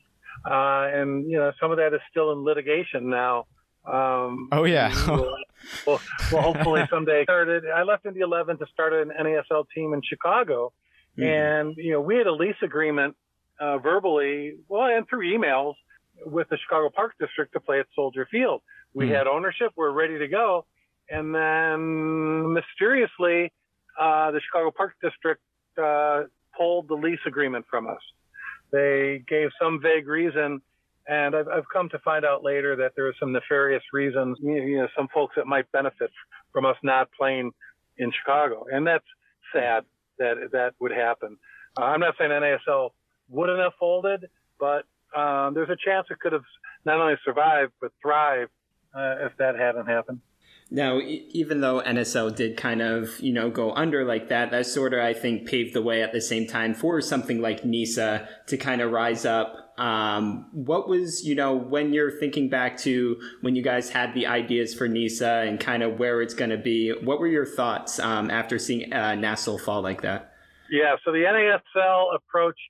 [0.48, 3.46] Uh, and you know, some of that is still in litigation now.
[3.84, 4.92] Um, Oh, yeah.
[5.08, 5.36] we'll,
[5.86, 6.00] we'll,
[6.32, 7.64] we'll hopefully someday started.
[7.74, 10.72] I left in the 11 to start an NASL team in Chicago,
[11.16, 11.24] Hmm.
[11.24, 13.16] and you know we had a lease agreement
[13.60, 15.74] uh, verbally, well, and through emails
[16.24, 18.62] with the Chicago Park District to play at Soldier Field.
[18.94, 19.12] We Hmm.
[19.14, 20.66] had ownership, we're ready to go,
[21.10, 23.52] and then mysteriously,
[23.98, 25.40] uh, the Chicago Park District
[25.80, 26.24] uh,
[26.56, 28.00] pulled the lease agreement from us.
[28.72, 30.60] They gave some vague reason,
[31.06, 34.38] and I've, I've come to find out later that there are some nefarious reasons.
[34.40, 36.10] You you know, some folks that might benefit
[36.52, 37.52] from us not playing
[37.96, 39.06] in Chicago, and that's
[39.52, 39.84] sad
[40.18, 41.38] that that would happen.
[41.78, 42.90] Uh, I'm not saying NASL
[43.28, 44.84] wouldn't have folded, but
[45.16, 46.44] um, there's a chance it could have
[46.84, 48.50] not only survived but thrived
[48.94, 50.20] uh, if that hadn't happened.
[50.70, 54.92] Now, even though NSL did kind of, you know, go under like that, that sort
[54.92, 58.56] of, I think, paved the way at the same time for something like NISA to
[58.58, 59.74] kind of rise up.
[59.78, 64.26] Um, what was, you know, when you're thinking back to when you guys had the
[64.26, 67.98] ideas for NISA and kind of where it's going to be, what were your thoughts
[67.98, 70.34] um, after seeing uh, NASL fall like that?
[70.70, 72.60] Yeah, so the NASL approached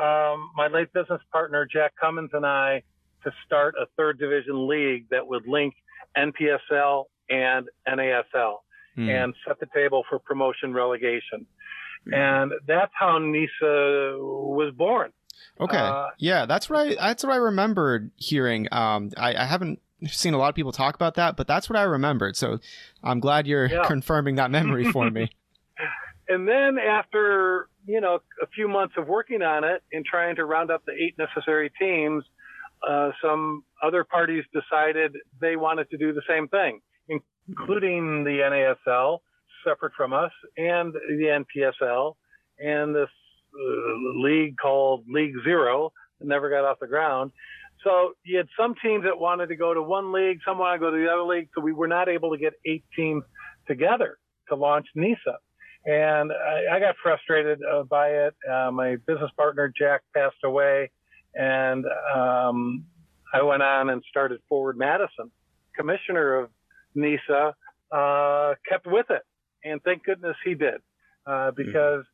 [0.00, 2.82] um, my late business partner Jack Cummins and I
[3.24, 5.74] to start a third division league that would link
[6.16, 8.56] NPSL and NASL
[8.96, 9.08] Hmm.
[9.10, 11.46] and set the table for promotion relegation.
[12.12, 15.10] And that's how NISA was born.
[15.58, 15.76] Okay.
[15.78, 18.68] Uh, yeah, that's what I that's what I remembered hearing.
[18.70, 21.76] Um, I, I haven't seen a lot of people talk about that, but that's what
[21.78, 22.36] I remembered.
[22.36, 22.60] So
[23.02, 23.82] I'm glad you're Yeah.
[23.86, 25.30] confirming that memory for me.
[26.26, 30.44] And then after, you know, a few months of working on it and trying to
[30.44, 32.24] round up the eight necessary teams,
[32.88, 36.80] uh, some other parties decided they wanted to do the same thing,
[37.48, 39.18] including the NASL,
[39.66, 42.14] separate from us, and the NPSL,
[42.58, 43.08] and this
[43.54, 47.32] uh, league called League Zero that never got off the ground.
[47.82, 50.80] So you had some teams that wanted to go to one league, some wanted to
[50.80, 51.48] go to the other league.
[51.54, 53.22] So we were not able to get eight teams
[53.66, 54.18] together
[54.48, 55.36] to launch NISA.
[55.86, 58.34] And I, I got frustrated uh, by it.
[58.50, 60.90] Uh, my business partner, Jack, passed away.
[61.34, 62.84] And um,
[63.32, 65.30] I went on and started Forward Madison,
[65.76, 66.50] commissioner of
[66.94, 67.54] NISA,
[67.92, 69.22] uh, kept with it.
[69.64, 70.80] And thank goodness he did,
[71.26, 72.04] uh, because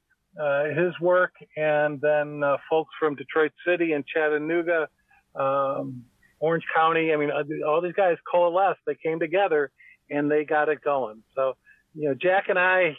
[0.40, 4.88] uh, his work and then uh, folks from Detroit City and Chattanooga,
[5.34, 6.04] um,
[6.38, 7.30] Orange County, I mean,
[7.66, 8.80] all these guys coalesced.
[8.86, 9.70] They came together
[10.10, 11.22] and they got it going.
[11.34, 11.54] So,
[11.94, 12.96] you know, Jack and I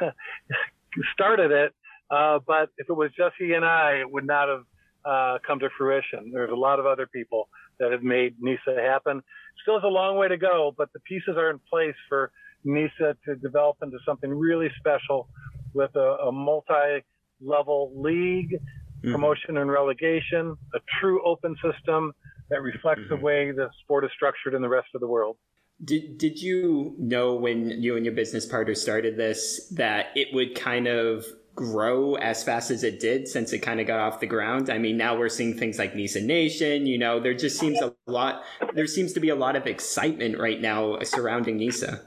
[1.12, 1.74] started it,
[2.10, 4.64] uh, but if it was just he and I, it would not have
[5.04, 6.30] uh, come to fruition.
[6.32, 9.22] There's a lot of other people that have made NISA happen.
[9.62, 12.32] Still has a long way to go, but the pieces are in place for
[12.64, 15.28] NISA to develop into something really special
[15.74, 18.58] with a, a multi-level league,
[19.04, 19.12] Mhm.
[19.12, 22.12] promotion and relegation, a true open system
[22.50, 23.20] that reflects the Mhm.
[23.20, 25.36] way the sport is structured in the rest of the world.
[25.84, 30.56] Did did you know when you and your business partner started this that it would
[30.56, 34.26] kind of grow as fast as it did since it kind of got off the
[34.26, 34.70] ground?
[34.70, 36.86] I mean, now we're seeing things like Nisa Nation.
[36.86, 38.42] You know, there just seems a lot.
[38.74, 42.00] There seems to be a lot of excitement right now surrounding Nisa.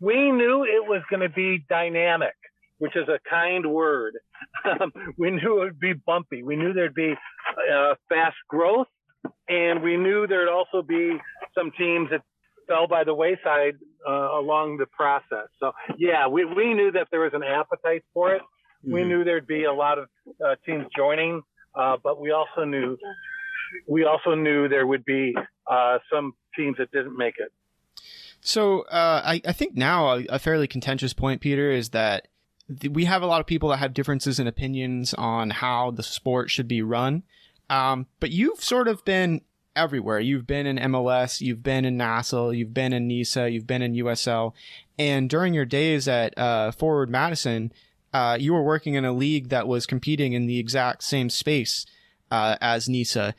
[0.00, 2.34] We knew it was going to be dynamic,
[2.78, 4.14] which is a kind word.
[4.64, 6.42] Um, we knew it would be bumpy.
[6.42, 7.14] We knew there'd be
[7.74, 8.86] uh, fast growth,
[9.48, 11.18] and we knew there'd also be
[11.54, 12.22] some teams that
[12.66, 13.74] fell by the wayside
[14.08, 15.48] uh, along the process.
[15.60, 18.42] So, yeah, we, we knew that there was an appetite for it.
[18.86, 19.08] We Mhm.
[19.08, 20.08] knew there'd be a lot of
[20.44, 21.42] uh, teams joining,
[21.74, 22.98] uh, but we also knew
[23.88, 25.34] we also knew there would be
[25.66, 27.50] uh, some teams that didn't make it.
[28.40, 32.28] So uh, I, I think now a, a fairly contentious point, Peter, is that
[32.80, 36.02] th- we have a lot of people that have differences in opinions on how the
[36.02, 37.22] sport should be run.
[37.70, 39.40] Um, but you've sort of been
[39.76, 40.20] everywhere.
[40.20, 43.94] You've been in MLS, you've been in NASL, you've been in NISA, you've been in
[43.94, 44.52] USL,
[44.98, 47.72] and during your days at uh, Forward Madison,
[48.12, 51.86] uh, you were working in a league that was competing in the exact same space.
[52.30, 53.34] uh, as NISA.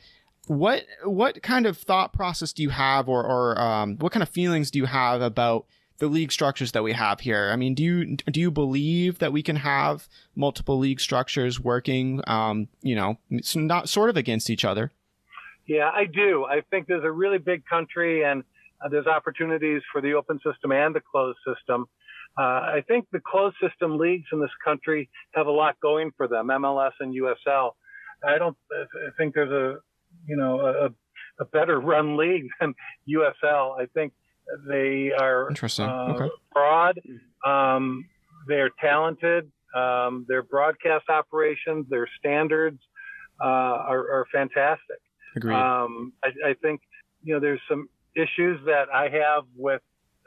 [0.46, 4.28] What what kind of thought process do you have, or or um, what kind of
[4.28, 5.66] feelings do you have about
[5.98, 7.50] the league structures that we have here?
[7.52, 12.22] I mean, do you do you believe that we can have multiple league structures working,
[12.28, 13.18] um, you know,
[13.56, 14.92] not sort of against each other?
[15.66, 16.44] Yeah, I do.
[16.44, 18.44] I think there's a really big country and
[18.84, 21.86] uh, there's opportunities for the open system and the closed system.
[22.38, 26.28] Uh, I think the closed system leagues in this country have a lot going for
[26.28, 27.72] them, MLS and USL.
[28.26, 29.78] I don't I think there's a,
[30.26, 30.90] you know, a,
[31.40, 32.74] a better run league than
[33.08, 33.80] USL.
[33.80, 34.12] I think
[34.68, 35.86] they are interesting.
[35.86, 36.30] Uh, okay.
[36.52, 37.00] broad.
[37.44, 38.06] Um,
[38.46, 39.50] they're talented.
[39.74, 42.80] Um, their broadcast operations, their standards
[43.40, 44.96] uh, are, are, fantastic.
[45.36, 45.54] Agreed.
[45.54, 46.80] Um, I, I, think
[47.22, 49.82] you know there's some issues that I have with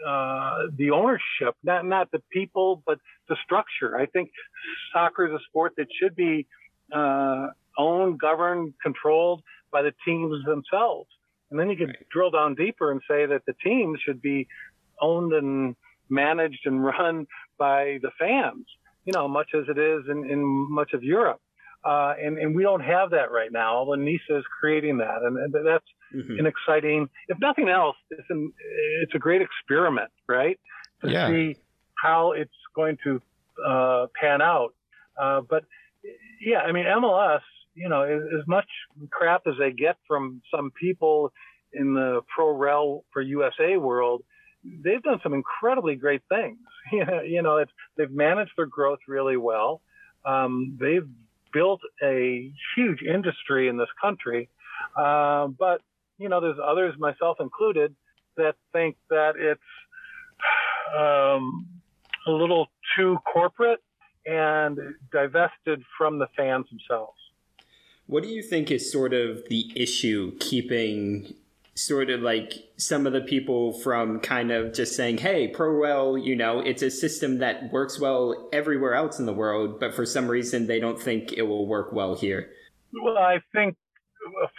[0.05, 3.97] uh, the ownership, not not the people, but the structure.
[3.97, 4.29] I think
[4.93, 6.45] soccer is a sport that should be
[6.93, 9.41] uh, owned, governed, controlled
[9.71, 11.09] by the teams themselves.
[11.51, 12.09] And then you could right.
[12.11, 14.47] drill down deeper and say that the teams should be
[15.01, 15.75] owned and
[16.09, 17.25] managed and run
[17.57, 18.65] by the fans,
[19.05, 21.41] you know, much as it is in, in much of Europe.
[21.83, 23.77] Uh, and, and we don't have that right now.
[23.77, 26.39] Although NISA is creating that, and, and that's mm-hmm.
[26.39, 27.07] an exciting.
[27.27, 28.51] If nothing else, it's an,
[29.01, 30.59] it's a great experiment, right?
[31.03, 31.29] To yeah.
[31.29, 31.55] see
[32.01, 33.21] how it's going to
[33.65, 34.73] uh, pan out.
[35.19, 35.63] Uh, but
[36.41, 37.41] yeah, I mean MLS
[37.79, 38.67] you know, as, as much
[39.09, 41.31] crap as they get from some people
[41.73, 44.23] in the pro rel for USA world,
[44.63, 46.57] they've done some incredibly great things.
[46.91, 49.81] you know, it's, they've managed their growth really well.
[50.25, 51.07] Um, they've
[51.53, 54.49] built a huge industry in this country.
[54.97, 55.81] Uh, but,
[56.17, 57.95] you know, there's others, myself included,
[58.37, 59.61] that think that it's
[60.97, 61.67] um,
[62.27, 63.81] a little too corporate
[64.25, 64.77] and
[65.11, 67.17] divested from the fans themselves.
[68.07, 71.35] What do you think is sort of the issue keeping
[71.79, 76.35] sort of like some of the people from kind of just saying, hey, ProRel, you
[76.35, 80.27] know, it's a system that works well everywhere else in the world, but for some
[80.27, 82.49] reason they don't think it will work well here?
[83.01, 83.77] Well, I think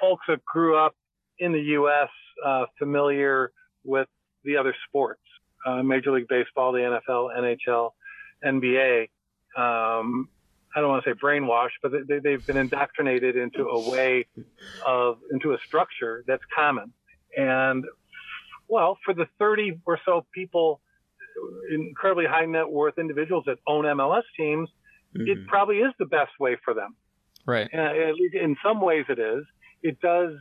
[0.01, 0.95] folks that grew up
[1.39, 2.09] in the U.S.
[2.45, 3.53] Uh, familiar
[3.85, 4.09] with
[4.45, 5.21] the other sports,
[5.67, 7.91] uh, Major League Baseball, the NFL, NHL,
[8.43, 9.09] NBA,
[9.59, 10.29] um,
[10.75, 14.27] I don't want to say brainwashed, but they, they've been indoctrinated into a way
[14.87, 16.93] of, into a structure that's common.
[17.37, 17.85] And
[18.69, 20.81] well, for the 30 or so people,
[21.71, 24.69] incredibly high net worth individuals that own MLS teams,
[25.17, 25.29] mm-hmm.
[25.29, 26.95] it probably is the best way for them.
[27.47, 27.69] Right.
[27.73, 29.45] Uh, at least in some ways it is.
[29.83, 30.33] It does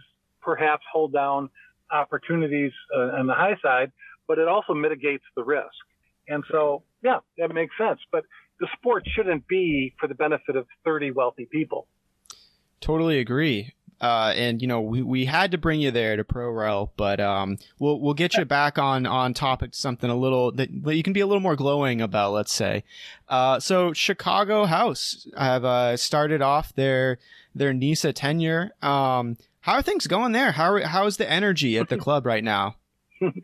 [0.41, 1.49] perhaps hold down
[1.91, 3.91] opportunities uh, on the high side,
[4.27, 5.67] but it also mitigates the risk.
[6.27, 7.99] And so, yeah, that makes sense.
[8.11, 8.25] But
[8.59, 11.87] the sport shouldn't be for the benefit of 30 wealthy people.
[12.81, 13.73] Totally agree.
[14.01, 17.19] Uh, and you know we, we had to bring you there to Pro ProRel, but
[17.19, 20.95] um, we'll we'll get you back on on topic to something a little that, that
[20.95, 22.31] you can be a little more glowing about.
[22.31, 22.83] Let's say,
[23.27, 27.19] uh, so Chicago House have uh, started off their
[27.53, 28.71] their NISA tenure.
[28.81, 30.53] Um, how are things going there?
[30.53, 32.75] How how is the energy at the club right now?
[33.21, 33.35] it's,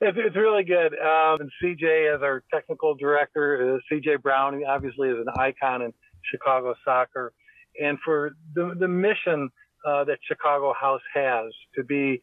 [0.00, 0.94] it's really good.
[0.94, 5.92] Um, and CJ, as our technical director, uh, CJ Brown, obviously is an icon in
[6.30, 7.32] Chicago soccer.
[7.80, 9.50] And for the, the mission
[9.86, 12.22] uh, that Chicago House has to be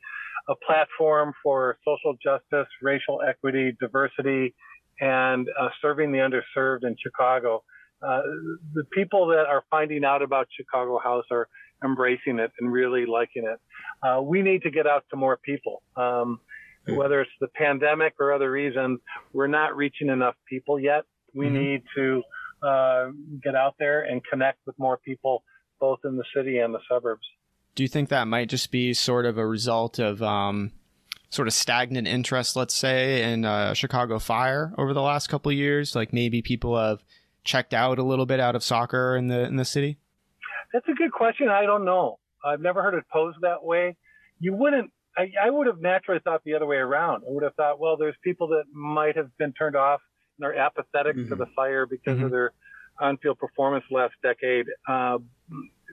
[0.49, 4.55] a platform for social justice, racial equity, diversity,
[4.99, 7.63] and uh, serving the underserved in Chicago.
[8.01, 8.21] Uh,
[8.73, 11.47] the people that are finding out about Chicago House are
[11.83, 13.59] embracing it and really liking it.
[14.07, 15.81] Uh, we need to get out to more people.
[15.95, 16.39] Um,
[16.87, 18.99] whether it's the pandemic or other reasons,
[19.33, 21.03] we're not reaching enough people yet.
[21.33, 21.55] We mm-hmm.
[21.55, 22.23] need to
[22.63, 23.07] uh,
[23.43, 25.43] get out there and connect with more people,
[25.79, 27.27] both in the city and the suburbs.
[27.77, 30.71] Do you think that might just be sort of a result of um,
[31.29, 35.57] sort of stagnant interest, let's say, in uh, Chicago Fire over the last couple of
[35.59, 35.95] years?
[35.95, 37.03] Like maybe people have
[37.43, 39.99] checked out a little bit out of soccer in the in the city.
[40.73, 41.49] That's a good question.
[41.49, 42.17] I don't know.
[42.43, 43.95] I've never heard it posed that way.
[44.39, 47.25] You wouldn't I, I would have naturally thought the other way around.
[47.27, 50.01] I would have thought, well, there's people that might have been turned off
[50.39, 51.29] and are apathetic mm-hmm.
[51.29, 52.25] to the fire because mm-hmm.
[52.25, 52.53] of their
[52.99, 55.19] on-field performance last decade, uh,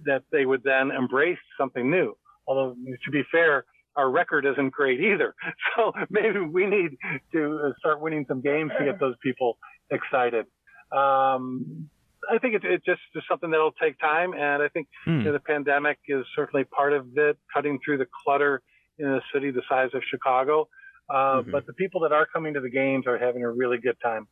[0.07, 2.17] that they would then embrace something new.
[2.47, 3.65] Although, to be fair,
[3.97, 5.35] our record isn't great either.
[5.77, 6.97] So maybe we need
[7.33, 9.59] to start winning some games to get those people
[9.91, 10.47] excited.
[10.93, 11.89] Um,
[12.31, 15.19] I think it's, it's just something that'll take time, and I think mm.
[15.19, 18.63] you know, the pandemic is certainly part of it, cutting through the clutter
[18.99, 20.69] in a city the size of Chicago.
[21.11, 21.51] Uh, mm-hmm.
[21.51, 24.29] But the people that are coming to the games are having a really good time.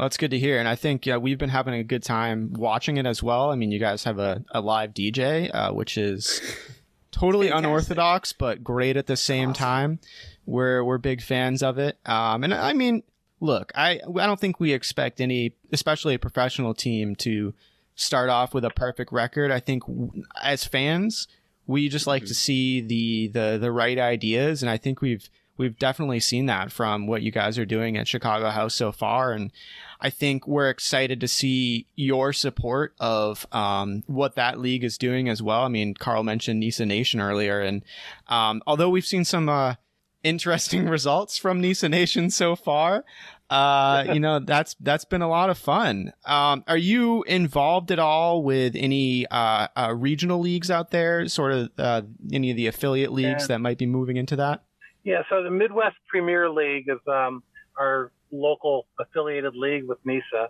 [0.00, 0.58] Well, that's good to hear.
[0.58, 3.50] And I think yeah, we've been having a good time watching it as well.
[3.50, 6.40] I mean, you guys have a, a live DJ, uh, which is
[7.10, 9.98] totally unorthodox, but great at the same time.
[10.46, 11.98] We're, we're big fans of it.
[12.06, 13.02] Um, and I mean,
[13.40, 17.52] look, I, I don't think we expect any, especially a professional team to
[17.94, 19.50] start off with a perfect record.
[19.50, 21.28] I think w- as fans,
[21.66, 24.62] we just like to see the, the, the right ideas.
[24.62, 25.28] And I think we've,
[25.58, 29.32] we've definitely seen that from what you guys are doing at Chicago House so far.
[29.32, 29.52] And
[30.00, 35.28] I think we're excited to see your support of um, what that league is doing
[35.28, 35.62] as well.
[35.62, 37.82] I mean, Carl mentioned Nisa Nation earlier, and
[38.28, 39.74] um, although we've seen some uh,
[40.22, 43.04] interesting results from Nisa Nation so far,
[43.50, 46.12] uh, you know that's that's been a lot of fun.
[46.24, 51.26] Um, are you involved at all with any uh, uh, regional leagues out there?
[51.28, 53.46] Sort of uh, any of the affiliate leagues Yeah.
[53.48, 54.62] that might be moving into that?
[55.02, 57.42] Yeah, so the Midwest Premier League is um,
[57.78, 60.48] our local affiliated league with NISA.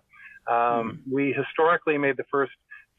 [0.50, 2.52] Um, We historically made the first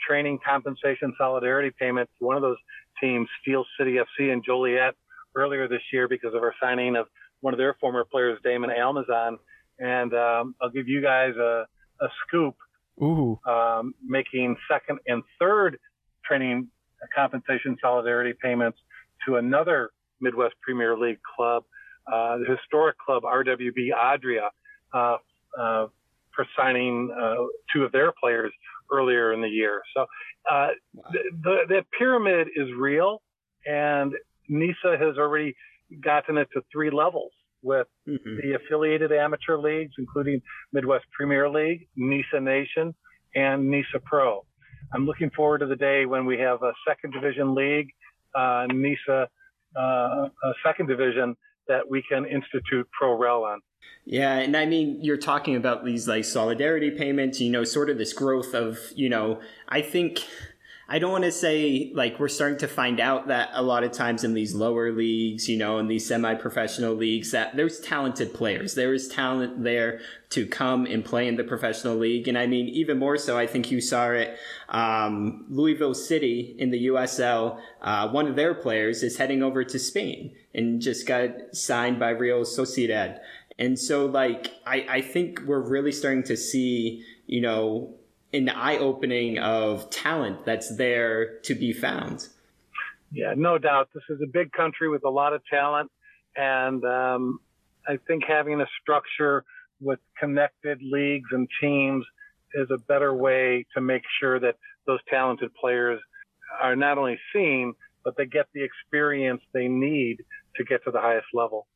[0.07, 2.57] training compensation solidarity payment to one of those
[2.99, 4.95] teams, Steel City FC in Joliet,
[5.35, 7.07] earlier this year because of our signing of
[7.41, 9.37] one of their former players, Damon Almazan.
[9.79, 11.65] And um, I'll give you guys a,
[12.01, 12.55] a scoop
[13.01, 15.79] Ooh, um, making second and third
[16.25, 16.67] training
[17.15, 18.77] compensation solidarity payments
[19.25, 21.63] to another Midwest Premier League club,
[22.11, 24.49] uh, the historic club RWB Adria,
[24.93, 25.17] uh,
[25.59, 25.87] uh,
[26.35, 27.35] for signing uh,
[27.73, 28.51] two of their players
[28.91, 29.81] earlier in the year.
[29.95, 30.05] So
[30.49, 30.67] uh,
[31.11, 33.21] the, the, the pyramid is real,
[33.65, 34.13] and
[34.49, 35.55] NISA has already
[36.03, 37.31] gotten it to three levels
[37.63, 38.41] with Mhm.
[38.41, 40.41] the affiliated amateur leagues, including
[40.73, 42.95] Midwest Premier League, NISA Nation,
[43.35, 44.43] and NISA Pro.
[44.93, 47.89] I'm looking forward to the day when we have a second division league,
[48.35, 49.29] uh, NISA
[49.75, 51.35] uh, a second division
[51.71, 53.61] that we can institute pro rel on.
[54.05, 57.97] Yeah, and I mean, you're talking about these like solidarity payments, you know, sort of
[57.97, 60.25] this growth of, you know, I think
[60.91, 63.93] I don't want to say like we're starting to find out that a lot of
[63.93, 68.75] times in these lower leagues, you know, in these semi-professional leagues that there's talented players.
[68.75, 72.27] There is talent there to come and play in the professional league.
[72.27, 74.37] And I mean, even more so, I think you saw it,
[74.67, 79.79] um, Louisville City in the USL, uh, one of their players is heading over to
[79.79, 83.19] Spain and just got signed by Real Sociedad.
[83.57, 87.95] And so, like, I, I think we're really starting to see, you know,
[88.33, 92.27] an eye opening of talent that's there to be found.
[93.11, 93.89] Yeah, no doubt.
[93.93, 95.91] This is a big country with a lot of talent,
[96.35, 97.39] and um,
[97.87, 99.43] I think having a structure
[99.81, 102.05] with connected leagues and teams
[102.53, 104.55] is a better way to make sure that
[104.85, 105.99] those talented players
[106.61, 107.73] are not only seen,
[108.03, 110.17] but they get the experience they need
[110.55, 111.67] to get to the highest level.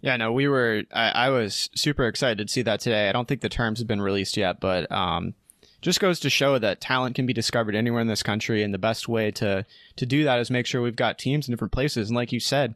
[0.00, 0.82] Yeah, no, we were.
[0.92, 3.08] I, I was super excited to see that today.
[3.08, 5.34] I don't think the terms have been released yet, but um,
[5.84, 8.78] just goes to show that talent can be discovered anywhere in this country, and the
[8.78, 9.66] best way to
[9.96, 12.08] to do that is make sure we've got teams in different places.
[12.08, 12.74] And like you said,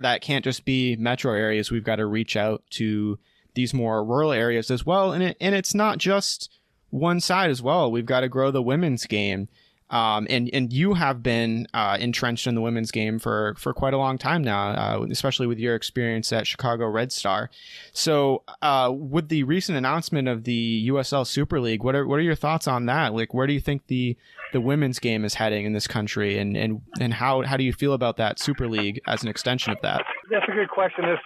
[0.00, 1.70] that can't just be metro areas.
[1.70, 3.18] We've got to reach out to
[3.54, 5.12] these more rural areas as well.
[5.12, 6.50] And it, and it's not just
[6.88, 7.90] one side as well.
[7.90, 9.48] We've got to grow the women's game.
[9.90, 13.94] Um, and, and you have been uh, entrenched in the women's game for, for quite
[13.94, 17.50] a long time now, uh, especially with your experience at Chicago Red Star.
[17.92, 22.22] So, uh, with the recent announcement of the USL Super League, what are what are
[22.22, 23.14] your thoughts on that?
[23.14, 24.16] Like, where do you think the
[24.52, 27.72] the women's game is heading in this country, and and and how how do you
[27.72, 30.04] feel about that Super League as an extension of that?
[30.30, 31.04] That's a good question.
[31.04, 31.22] It's,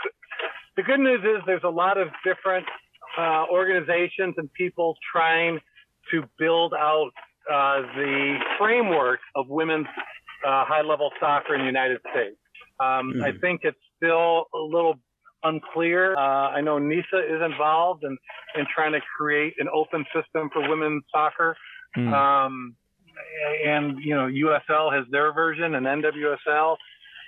[0.77, 2.67] the good news is there's a lot of different
[3.19, 5.59] uh, organizations and people trying
[6.11, 7.11] to build out
[7.51, 9.87] uh, the framework of women's
[10.47, 12.37] uh, high-level soccer in the United States.
[12.79, 14.95] Um, I think it's still a little
[15.43, 16.17] unclear.
[16.17, 18.17] Uh, I know NISA is involved in,
[18.57, 21.57] in trying to create an open system for women's soccer.
[21.97, 22.13] Mm.
[22.13, 22.77] Um,
[23.67, 26.77] and, you know, USL has their version and NWSL.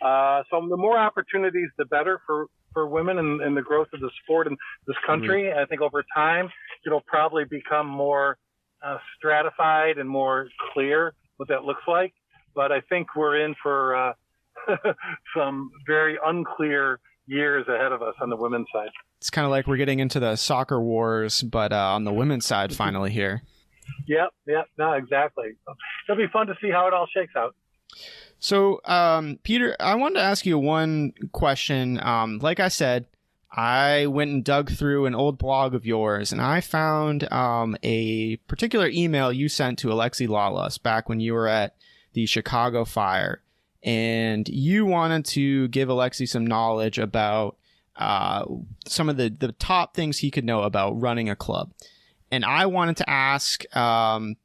[0.03, 4.01] Uh, so the more opportunities, the better for, for women and, and the growth of
[4.01, 4.57] the sport in
[4.87, 5.53] this country.
[5.53, 6.49] I think over time,
[6.87, 8.39] it'll probably become more
[8.85, 12.13] uh, stratified and more clear what that looks like.
[12.55, 14.13] But I think we're in for uh,
[15.37, 18.91] some very unclear years ahead of us on the women's side.
[19.19, 22.45] It's kind of like we're getting into the soccer wars, but uh, on the women's
[22.45, 23.43] side finally here.
[24.07, 25.57] Yep, yep, no, exactly.
[26.09, 27.55] It'll be fun to see how it all shakes out.
[28.39, 32.01] So, um, Peter, I wanted to ask you one question.
[32.03, 33.07] Um, like I said,
[33.55, 38.37] I went and dug through an old blog of yours, and I found um, a
[38.49, 41.77] particular email you sent to Alexi Lalas back when you were at
[42.15, 43.43] the Chicago Fire,
[43.83, 47.57] and you wanted to give Alexi some knowledge about
[47.97, 48.47] uh,
[48.87, 51.73] some of the the top things he could know about running a club.
[52.31, 54.37] and I wanted to ask, um,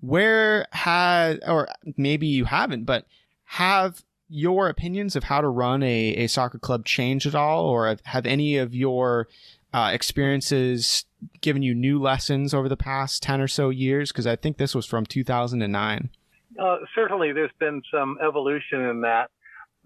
[0.00, 3.06] where had, or maybe you haven't, but
[3.44, 7.96] have your opinions of how to run a, a soccer club changed at all, or
[8.04, 9.28] have, any of your
[9.72, 11.04] uh, experiences
[11.40, 14.10] given you new lessons over the past 10 or so years?
[14.10, 16.10] Because I think this was from 2009.
[16.58, 19.30] Uh, certainly, there's been some evolution in that,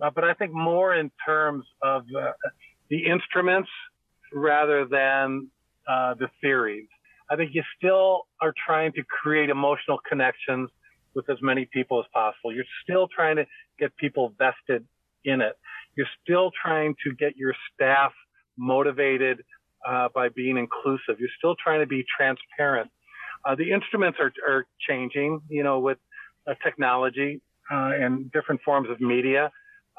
[0.00, 2.32] uh, but I think more in terms of uh,
[2.88, 3.68] the instruments
[4.32, 5.48] rather than
[5.88, 6.86] uh, the theories.
[7.30, 10.70] I think you still are trying to create emotional connections
[11.14, 12.52] with as many people as possible.
[12.54, 13.46] You're still trying to
[13.80, 14.86] get people vested
[15.24, 15.58] in it.
[15.96, 18.12] You're still trying to get your staff
[18.56, 19.42] motivated
[19.88, 21.18] uh, by being inclusive.
[21.18, 22.90] You're still trying to be transparent.
[23.44, 25.98] Uh, the instruments are, are changing, you know, with
[26.46, 29.50] uh, technology uh, and different forms of media.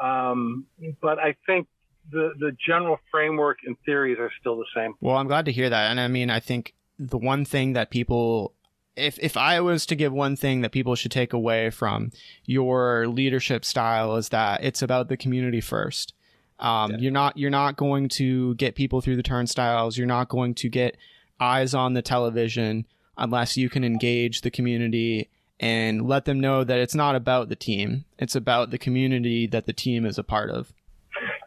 [0.02, 0.66] Um,
[1.02, 1.68] but I think
[2.12, 4.94] the, the general framework and theories are still the same.
[5.02, 5.92] Well, I'm glad to hear that.
[5.92, 8.54] And I mean, I think the one thing that people
[9.02, 12.12] if if I was to give one thing that people should take away from
[12.46, 16.14] your leadership style is that it's about the community first.
[16.60, 19.98] Um, You're not you're not going to get people through the turnstiles.
[19.98, 20.96] You're not going to get
[21.40, 22.86] eyes on the television
[23.18, 25.30] unless you can engage the community
[25.60, 28.06] and let them know that it's not about the team.
[28.20, 30.72] It's about the community that the team is a part of.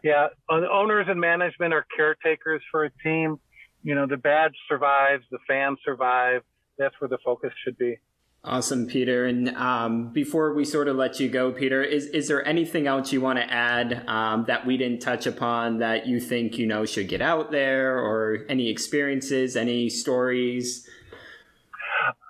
[0.03, 3.39] Yeah, owners and management are caretakers for a team.
[3.83, 6.43] You know, the badge survives, the fans survive.
[6.77, 7.97] That's where the focus should be.
[8.43, 9.25] Awesome, Peter.
[9.25, 13.11] And um, before we sort of let you go, Peter, is is there anything else
[13.11, 16.85] you want to add um, that we didn't touch upon that you think you know
[16.85, 20.87] should get out there, or any experiences, any stories?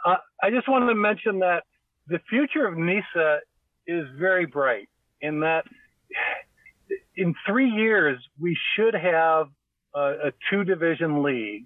[0.05, 1.63] Uh, I just wanted to mention that
[2.07, 3.39] the future of NISA
[3.85, 4.87] is very bright.
[5.19, 5.65] In that,
[7.17, 9.47] in three years, we should have
[9.93, 11.65] a, a two division league,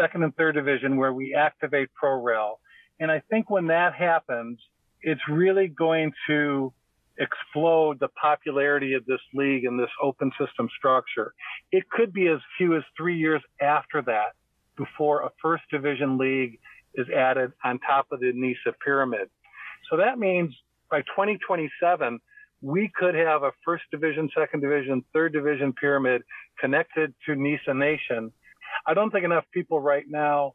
[0.00, 2.56] second and third division, where we activate ProRel
[3.02, 4.60] and I think when that happens,
[5.00, 6.72] it's really going to
[7.18, 11.34] explode the popularity of this league and this open system structure.
[11.72, 14.34] It could be as few as three years after that
[14.76, 16.60] before a first division league
[16.94, 19.28] is added on top of the NISA pyramid.
[19.90, 20.54] So that means
[20.88, 22.20] by 2027,
[22.60, 26.22] we could have a first division, second division, third division pyramid
[26.60, 28.30] connected to NISA Nation.
[28.86, 30.54] I don't think enough people right now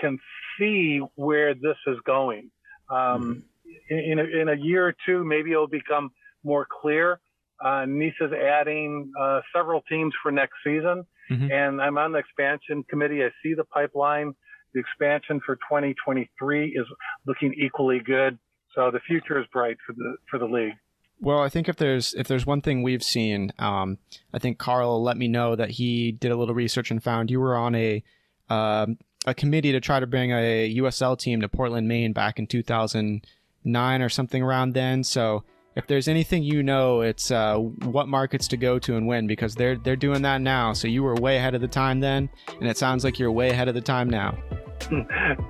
[0.00, 0.18] can
[0.58, 2.50] see where this is going.
[2.90, 3.44] Um,
[3.88, 3.94] mm-hmm.
[3.94, 6.10] in, in, a, in, a, year or two, maybe it'll become
[6.42, 7.20] more clear.
[7.62, 11.50] Uh, NISA's adding uh, several teams for next season, mm-hmm.
[11.50, 13.24] and I'm on the expansion committee.
[13.24, 14.34] I see the pipeline.
[14.74, 16.86] The expansion for 2023 is
[17.26, 18.38] looking equally good.
[18.74, 20.74] So the future is bright for the for the league.
[21.20, 23.98] Well, I think if there's if there's one thing we've seen, um,
[24.32, 27.40] I think Carl let me know that he did a little research and found you
[27.40, 28.02] were on a
[28.48, 32.46] um, a committee to try to bring a USL team to Portland, Maine back in
[32.46, 35.02] 2009 or something around then.
[35.02, 35.44] So
[35.74, 39.54] if there's anything you know, it's uh, what markets to go to and when because
[39.54, 40.72] they're they're doing that now.
[40.72, 42.28] So you were way ahead of the time then,
[42.60, 44.38] and it sounds like you're way ahead of the time now.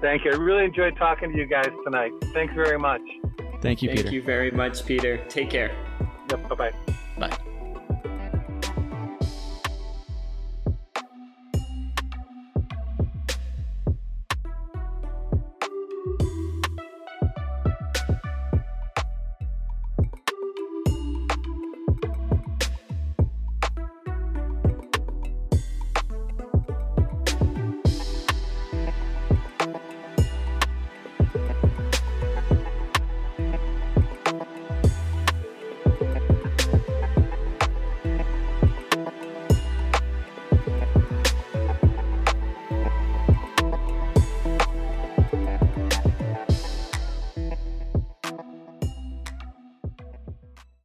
[0.01, 0.33] Thank you.
[0.33, 2.12] I really enjoyed talking to you guys tonight.
[2.33, 3.03] Thanks very much.
[3.61, 4.03] Thank you, Thank Peter.
[4.05, 5.19] Thank you very much, Peter.
[5.29, 5.75] Take care.
[6.31, 6.49] Yep.
[6.49, 6.73] Bye-bye.
[7.19, 7.39] Bye.